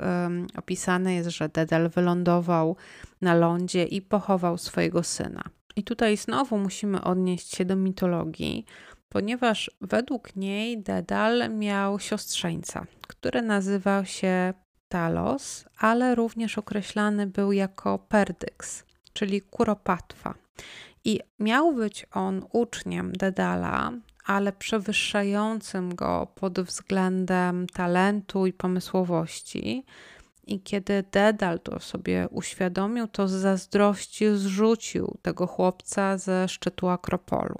opisane 0.56 1.14
jest, 1.14 1.30
że 1.30 1.48
Dedel 1.48 1.88
wylądował 1.88 2.76
na 3.20 3.34
lądzie 3.34 3.84
i 3.84 4.02
pochował 4.02 4.58
swojego 4.58 5.02
syna. 5.02 5.42
I 5.76 5.84
tutaj 5.84 6.16
znowu 6.16 6.58
musimy 6.58 7.04
odnieść 7.04 7.56
się 7.56 7.64
do 7.64 7.76
mitologii, 7.76 8.64
ponieważ 9.08 9.70
według 9.80 10.36
niej 10.36 10.82
Dedal 10.82 11.50
miał 11.54 11.98
siostrzeńca, 11.98 12.86
który 13.08 13.42
nazywał 13.42 14.04
się 14.04 14.54
Talos, 14.88 15.64
ale 15.78 16.14
również 16.14 16.58
określany 16.58 17.26
był 17.26 17.52
jako 17.52 17.98
Perdyks, 17.98 18.84
czyli 19.12 19.40
Kuropatwa. 19.40 20.34
I 21.06 21.20
miał 21.38 21.74
być 21.74 22.06
on 22.12 22.46
uczniem 22.52 23.12
Dedala, 23.12 23.92
ale 24.24 24.52
przewyższającym 24.52 25.94
go 25.94 26.26
pod 26.34 26.60
względem 26.60 27.66
talentu 27.66 28.46
i 28.46 28.52
pomysłowości. 28.52 29.84
I 30.46 30.60
kiedy 30.60 31.04
Dedal 31.12 31.60
to 31.60 31.80
sobie 31.80 32.28
uświadomił, 32.30 33.08
to 33.08 33.28
z 33.28 33.32
zazdrości 33.32 34.24
zrzucił 34.34 35.18
tego 35.22 35.46
chłopca 35.46 36.18
ze 36.18 36.48
szczytu 36.48 36.88
Akropolu. 36.88 37.58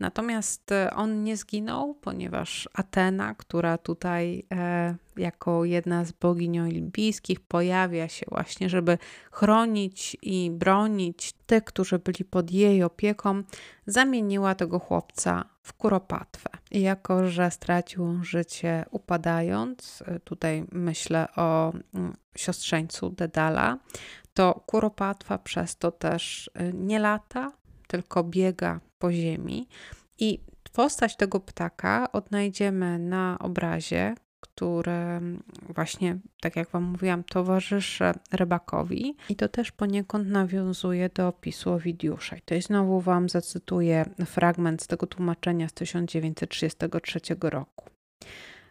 Natomiast 0.00 0.72
e, 0.72 0.90
on 0.94 1.24
nie 1.24 1.36
zginął, 1.36 1.94
ponieważ 1.94 2.68
Atena, 2.74 3.34
która 3.34 3.78
tutaj 3.78 4.46
e, 4.52 4.94
jako 5.16 5.64
jedna 5.64 6.04
z 6.04 6.12
bogiń 6.12 6.58
olimpijskich 6.58 7.40
pojawia 7.40 8.08
się 8.08 8.26
właśnie, 8.28 8.68
żeby 8.68 8.98
chronić 9.32 10.16
i 10.22 10.50
bronić 10.50 11.32
tych, 11.46 11.64
którzy 11.64 11.98
byli 11.98 12.24
pod 12.24 12.50
jej 12.50 12.82
opieką, 12.82 13.42
zamieniła 13.86 14.54
tego 14.54 14.78
chłopca 14.78 15.44
w 15.62 15.72
kuropatwę. 15.72 16.50
I 16.70 16.80
jako, 16.80 17.28
że 17.28 17.50
stracił 17.50 18.24
życie 18.24 18.84
upadając, 18.90 20.02
e, 20.06 20.20
tutaj 20.20 20.64
myślę 20.72 21.28
o 21.36 21.72
mm, 21.94 22.16
siostrzeńcu 22.36 23.10
Dedala, 23.10 23.78
to 24.34 24.62
kuropatwa 24.66 25.38
przez 25.38 25.76
to 25.76 25.90
też 25.90 26.50
nie 26.74 26.98
lata, 26.98 27.52
tylko 27.86 28.24
biega 28.24 28.80
po 28.98 29.12
ziemi. 29.12 29.68
I 30.18 30.40
postać 30.72 31.16
tego 31.16 31.40
ptaka 31.40 32.12
odnajdziemy 32.12 32.98
na 32.98 33.38
obrazie, 33.40 34.14
który 34.40 35.20
właśnie, 35.68 36.18
tak 36.40 36.56
jak 36.56 36.70
Wam 36.70 36.82
mówiłam, 36.82 37.24
towarzyszy 37.24 38.04
rybakowi 38.32 39.16
i 39.28 39.36
to 39.36 39.48
też 39.48 39.72
poniekąd 39.72 40.28
nawiązuje 40.28 41.08
do 41.08 41.28
opisu 41.28 41.72
Owidiusza. 41.72 42.36
I 42.36 42.40
tutaj 42.40 42.62
znowu 42.62 43.00
Wam 43.00 43.28
zacytuję 43.28 44.04
fragment 44.26 44.82
z 44.82 44.86
tego 44.86 45.06
tłumaczenia 45.06 45.68
z 45.68 45.72
1933 45.72 47.20
roku. 47.40 47.90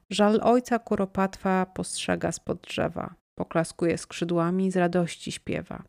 Żal 0.09 0.39
ojca 0.43 0.79
kuropatwa 0.79 1.65
postrzega 1.65 2.31
spod 2.31 2.61
drzewa, 2.61 3.13
poklaskuje 3.35 3.97
skrzydłami 3.97 4.65
i 4.65 4.71
z 4.71 4.77
radości 4.77 5.31
śpiewa. 5.31 5.83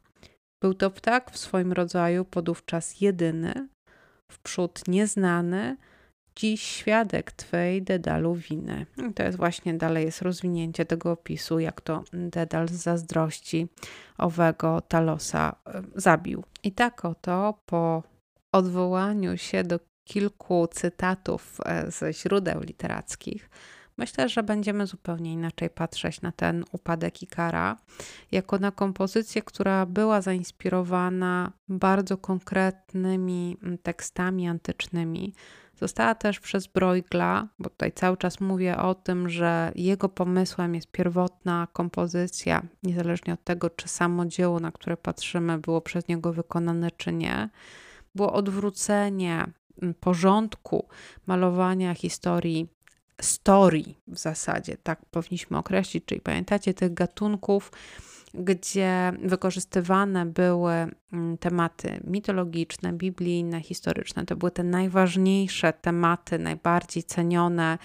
Był 0.66 0.74
to 0.74 0.90
ptak 0.90 1.30
w 1.30 1.38
swoim 1.38 1.72
rodzaju 1.72 2.24
podówczas 2.24 3.00
jedyny, 3.00 3.68
wprzód 4.32 4.88
nieznany, 4.88 5.76
dziś 6.36 6.62
świadek 6.62 7.32
Twej 7.32 7.82
Dedalu 7.82 8.34
winy. 8.34 8.86
I 9.10 9.14
to 9.14 9.22
jest 9.22 9.36
właśnie 9.36 9.74
dalej 9.74 10.04
jest 10.04 10.22
rozwinięcie 10.22 10.84
tego 10.84 11.12
opisu, 11.12 11.58
jak 11.58 11.80
to 11.80 12.04
Dedal 12.12 12.68
z 12.68 12.72
zazdrości 12.72 13.68
owego 14.18 14.80
Talosa 14.80 15.56
e, 15.66 15.82
zabił. 15.94 16.44
I 16.62 16.72
tak 16.72 17.04
oto 17.04 17.58
po 17.66 18.02
odwołaniu 18.52 19.38
się 19.38 19.64
do 19.64 19.80
kilku 20.04 20.68
cytatów 20.70 21.58
e, 21.64 21.90
ze 21.90 22.12
źródeł 22.12 22.60
literackich, 22.60 23.50
Myślę, 23.98 24.28
że 24.28 24.42
będziemy 24.42 24.86
zupełnie 24.86 25.32
inaczej 25.32 25.70
patrzeć 25.70 26.20
na 26.20 26.32
ten 26.32 26.64
upadek 26.72 27.22
Ikara, 27.22 27.76
jako 28.32 28.58
na 28.58 28.70
kompozycję, 28.70 29.42
która 29.42 29.86
była 29.86 30.20
zainspirowana 30.20 31.52
bardzo 31.68 32.18
konkretnymi 32.18 33.56
mm, 33.62 33.78
tekstami 33.78 34.48
antycznymi. 34.48 35.34
Została 35.80 36.14
też 36.14 36.40
przez 36.40 36.66
Bruegla, 36.66 37.48
bo 37.58 37.70
tutaj 37.70 37.92
cały 37.92 38.16
czas 38.16 38.40
mówię 38.40 38.76
o 38.76 38.94
tym, 38.94 39.28
że 39.28 39.72
jego 39.74 40.08
pomysłem 40.08 40.74
jest 40.74 40.90
pierwotna 40.90 41.68
kompozycja, 41.72 42.62
niezależnie 42.82 43.34
od 43.34 43.44
tego, 43.44 43.70
czy 43.70 43.88
samo 43.88 44.26
dzieło, 44.26 44.60
na 44.60 44.72
które 44.72 44.96
patrzymy, 44.96 45.58
było 45.58 45.80
przez 45.80 46.08
niego 46.08 46.32
wykonane, 46.32 46.90
czy 46.90 47.12
nie. 47.12 47.48
Było 48.14 48.32
odwrócenie 48.32 49.46
mm, 49.82 49.94
porządku 49.94 50.88
malowania 51.26 51.94
historii 51.94 52.75
story 53.20 53.82
w 54.08 54.18
zasadzie, 54.18 54.76
tak 54.82 55.06
powinniśmy 55.06 55.58
określić, 55.58 56.04
czyli 56.04 56.20
pamiętacie 56.20 56.74
tych 56.74 56.94
gatunków, 56.94 57.72
gdzie 58.34 59.12
wykorzystywane 59.22 60.26
były 60.26 60.72
mm, 61.12 61.38
tematy 61.38 62.00
mitologiczne, 62.04 62.92
biblijne, 62.92 63.60
historyczne. 63.60 64.26
To 64.26 64.36
były 64.36 64.50
te 64.50 64.62
najważniejsze 64.62 65.72
tematy, 65.72 66.38
najbardziej 66.38 67.02
cenione 67.02 67.78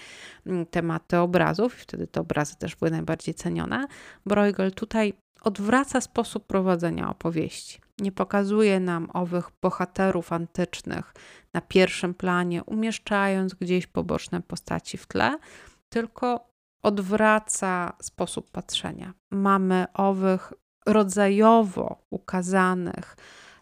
mm, 0.46 0.66
tematy 0.66 1.18
obrazów, 1.18 1.78
i 1.78 1.82
wtedy 1.82 2.06
te 2.06 2.20
obrazy 2.20 2.56
też 2.56 2.76
były 2.76 2.90
najbardziej 2.90 3.34
cenione. 3.34 3.86
Bruegel 4.26 4.72
tutaj 4.72 5.12
odwraca 5.42 6.00
sposób 6.00 6.46
prowadzenia 6.46 7.10
opowieści. 7.10 7.81
Nie 8.02 8.12
pokazuje 8.12 8.80
nam 8.80 9.08
owych 9.12 9.50
bohaterów 9.62 10.32
antycznych 10.32 11.14
na 11.54 11.60
pierwszym 11.60 12.14
planie, 12.14 12.64
umieszczając 12.64 13.54
gdzieś 13.54 13.86
poboczne 13.86 14.40
postaci 14.42 14.98
w 14.98 15.06
tle, 15.06 15.38
tylko 15.88 16.52
odwraca 16.82 17.92
sposób 18.02 18.50
patrzenia. 18.50 19.14
Mamy 19.30 19.86
owych 19.94 20.52
rodzajowo 20.86 22.06
ukazanych 22.10 23.16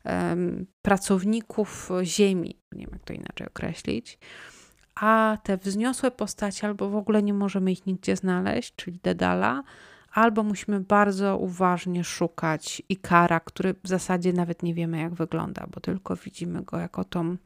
um, 0.05 0.67
pracowników 0.83 1.91
ziemi, 2.03 2.61
nie 2.73 2.87
wiem 2.87 2.91
jak 2.93 3.05
to 3.05 3.13
inaczej 3.13 3.47
określić, 3.47 4.19
a 4.95 5.39
te 5.43 5.57
wzniosłe 5.57 6.11
postacie 6.11 6.67
albo 6.67 6.89
w 6.89 6.97
ogóle 6.97 7.23
nie 7.23 7.35
możemy 7.35 7.73
ich 7.73 7.87
nigdzie 7.87 8.17
znaleźć, 8.17 8.75
czyli 8.77 8.99
Dedala, 9.03 9.63
albo 10.11 10.43
musimy 10.43 10.81
bardzo 10.81 11.37
uważnie 11.37 12.05
szukać 12.05 12.83
Ikara, 12.89 13.41
który 13.41 13.75
w 13.85 13.89
zasadzie 13.89 14.33
nawet 14.33 14.63
nie 14.63 14.75
wiemy 14.75 14.99
jak 14.99 15.15
wygląda, 15.15 15.67
bo 15.75 15.81
tylko 15.81 16.17
widzimy 16.17 16.63
go 16.63 16.79
jako 16.79 17.05
tą 17.05 17.37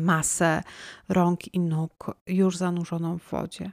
masę 0.00 0.62
rąk 1.08 1.54
i 1.54 1.60
nóg 1.60 2.16
już 2.26 2.56
zanurzoną 2.56 3.18
w 3.18 3.30
wodzie. 3.30 3.70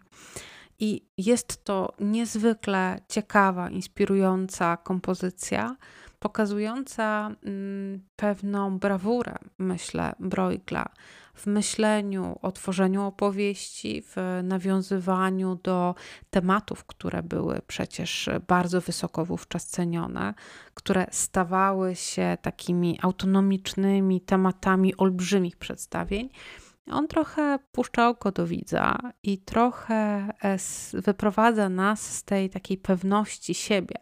I 0.80 1.06
jest 1.18 1.64
to 1.64 1.94
niezwykle 2.00 3.00
ciekawa, 3.10 3.70
inspirująca 3.70 4.78
kompozycja, 4.78 5.76
pokazująca 6.20 7.36
mm, 7.44 8.02
pewną 8.16 8.80
brawurę, 8.80 9.36
myślę, 9.58 10.16
Bruegla 10.20 10.90
w 11.38 11.48
myśleniu 11.48 12.40
o 12.42 12.52
tworzeniu 12.52 13.04
opowieści, 13.04 14.02
w 14.02 14.16
nawiązywaniu 14.44 15.56
do 15.64 15.96
tematów, 16.30 16.86
które 16.86 17.24
były 17.24 17.62
przecież 17.68 18.30
bardzo 18.48 18.82
wysoko 18.82 19.26
wówczas 19.26 19.68
cenione, 19.68 20.34
które 20.74 21.08
stawały 21.12 21.96
się 21.96 22.38
takimi 22.42 23.00
autonomicznymi 23.02 24.22
tematami 24.22 24.96
olbrzymich 24.96 25.58
przedstawień. 25.58 26.30
On 26.92 27.08
trochę 27.08 27.60
puszcza 27.72 28.10
oko 28.10 28.32
do 28.32 28.48
widza 28.48 28.98
i 29.24 29.38
trochę 29.38 29.96
e, 30.44 30.58
wyprowadza 30.94 31.70
nas 31.70 32.02
z 32.02 32.24
tej 32.24 32.50
takiej 32.50 32.78
pewności 32.78 33.54
siebie, 33.54 33.96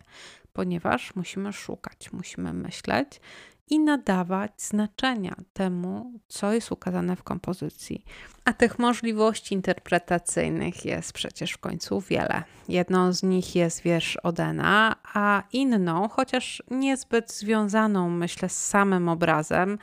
ponieważ 0.56 1.16
musimy 1.16 1.54
szukać, 1.54 2.14
musimy 2.14 2.54
myśleć 2.54 3.22
i 3.70 3.80
nadawać 3.80 4.52
znaczenia 4.58 5.36
temu, 5.54 6.20
co 6.28 6.54
jest 6.54 6.72
ukazane 6.72 7.16
w 7.16 7.24
kompozycji. 7.24 8.06
A 8.46 8.54
tych 8.54 8.80
możliwości 8.80 9.54
interpretacyjnych 9.54 10.86
jest 10.86 11.14
przecież 11.14 11.52
w 11.52 11.58
końcu 11.58 12.02
wiele. 12.02 12.44
Jedną 12.70 13.14
z 13.14 13.24
nich 13.24 13.56
jest 13.56 13.82
wiersz 13.82 14.18
Odena, 14.18 14.96
a 15.14 15.44
inną, 15.52 16.10
chociaż 16.10 16.64
niezbyt 16.72 17.32
związaną, 17.32 18.10
myślę, 18.10 18.50
z 18.50 18.66
samym 18.66 19.10
obrazem, 19.10 19.78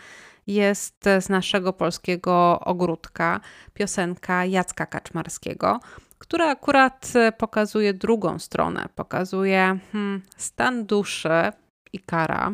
jest 0.47 1.05
z 1.21 1.29
naszego 1.29 1.73
polskiego 1.73 2.61
ogródka 2.61 3.41
piosenka 3.75 4.45
Jacka 4.45 4.87
Kaczmarskiego, 4.87 5.81
która 6.23 6.51
akurat 6.51 7.13
pokazuje 7.39 7.95
drugą 7.95 8.39
stronę, 8.39 8.87
pokazuje 8.95 9.79
hmm, 9.93 10.23
stan 10.37 10.87
duszy 10.87 11.53
Ikara, 11.93 12.53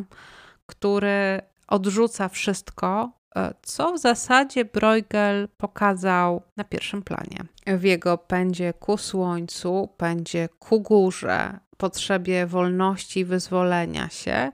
który 0.66 1.40
odrzuca 1.66 2.28
wszystko, 2.28 3.12
e, 3.36 3.54
co 3.62 3.92
w 3.92 3.98
zasadzie 3.98 4.64
Bruegel 4.64 5.48
pokazał 5.56 6.42
na 6.56 6.64
pierwszym 6.64 7.02
planie. 7.02 7.44
W 7.66 7.82
jego 7.82 8.18
pędzie 8.18 8.72
ku 8.72 8.96
słońcu, 8.96 9.88
pędzie 9.96 10.48
ku 10.58 10.80
górze, 10.80 11.58
potrzebie 11.76 12.46
wolności 12.46 13.20
i 13.20 13.24
wyzwolenia 13.24 14.08
się, 14.08 14.50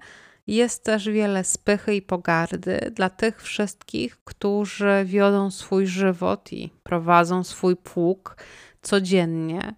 jest 0.46 0.85
też 0.85 1.09
wiele 1.09 1.44
spychy 1.44 1.94
i 1.94 2.03
pogardy 2.03 2.92
dla 2.94 3.11
tych 3.11 3.42
wszystkich, 3.42 4.16
którzy 4.24 5.03
wiodą 5.05 5.50
swój 5.50 5.87
żywot 5.87 6.53
i 6.53 6.70
prowadzą 6.83 7.44
swój 7.44 7.77
pług 7.77 8.37
codziennie. 8.85 9.75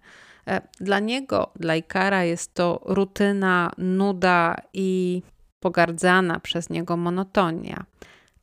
E, 0.47 0.61
dla 0.79 0.99
niego, 0.99 1.51
dla 1.55 1.75
Ikara, 1.75 2.23
jest 2.23 2.53
to 2.53 2.81
rutyna, 2.85 3.71
nuda 3.77 4.55
i 4.73 5.21
pogardzana 5.59 6.39
przez 6.39 6.69
niego 6.69 6.97
monotonia. 6.97 7.85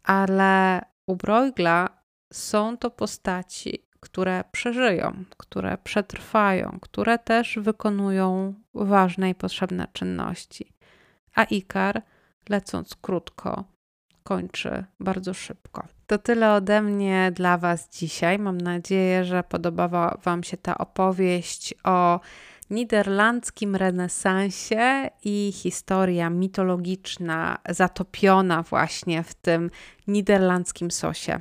Ale 0.03 0.81
u 1.07 1.17
Bruegla 1.17 1.89
są 2.33 2.77
to 2.77 2.91
postaci, 2.91 3.85
które 4.01 4.45
przeżyją, 4.53 5.25
które 5.37 5.79
przetrwają, 5.79 6.79
które 6.83 7.19
też 7.19 7.59
wykonują 7.61 8.55
ważne 8.75 9.31
i 9.31 9.35
potrzebne 9.35 9.87
czynności. 9.93 10.73
A 11.35 11.45
Ikar 11.45 12.03
lecąc 12.49 12.97
krótko, 12.97 13.65
kończy 14.23 14.85
bardzo 15.01 15.35
szybko. 15.35 15.89
To 16.15 16.19
tyle 16.19 16.53
ode 16.53 16.83
mnie 16.83 17.33
dla 17.35 17.59
Was 17.59 17.89
dzisiaj. 17.89 18.39
Mam 18.39 18.59
nadzieję, 18.59 19.25
że 19.25 19.43
podobała 19.43 20.19
Wam 20.25 20.43
się 20.43 20.57
ta 20.57 20.79
opowieść 20.79 21.75
o 21.85 22.21
niderlandzkim 22.71 23.77
renesansie 23.77 25.11
i 25.25 25.53
historia 25.55 26.31
mitologiczna 26.31 27.59
zatopiona 27.69 28.63
właśnie 28.63 29.23
w 29.23 29.35
tym 29.35 29.71
niderlandzkim 30.07 30.91
sosie. 30.91 31.41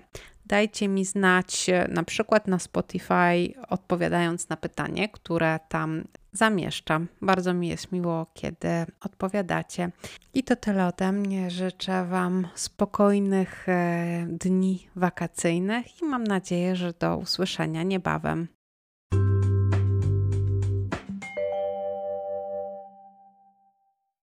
Dajcie 0.54 0.88
mi 0.88 1.06
znać 1.06 1.70
na 1.90 2.04
przykład 2.04 2.48
na 2.48 2.60
Spotify, 2.60 3.54
odpowiadając 3.70 4.50
na 4.50 4.58
pytanie, 4.58 5.10
które 5.10 5.60
tam 5.70 6.04
zamieszczam. 6.32 7.08
Bardzo 7.22 7.54
mi 7.54 7.68
jest 7.68 7.92
miło, 7.92 8.26
kiedy 8.34 8.68
odpowiadacie. 9.02 9.92
I 10.34 10.44
to 10.44 10.56
tyle 10.56 10.88
ode 10.88 11.12
mnie. 11.12 11.52
Życzę 11.52 12.06
Wam 12.06 12.48
spokojnych 12.56 13.70
e, 13.70 14.28
dni 14.30 14.88
wakacyjnych 14.96 16.02
i 16.02 16.06
mam 16.06 16.24
nadzieję, 16.24 16.76
że 16.76 16.94
do 17.00 17.18
usłyszenia 17.18 17.84
niebawem. 17.84 18.48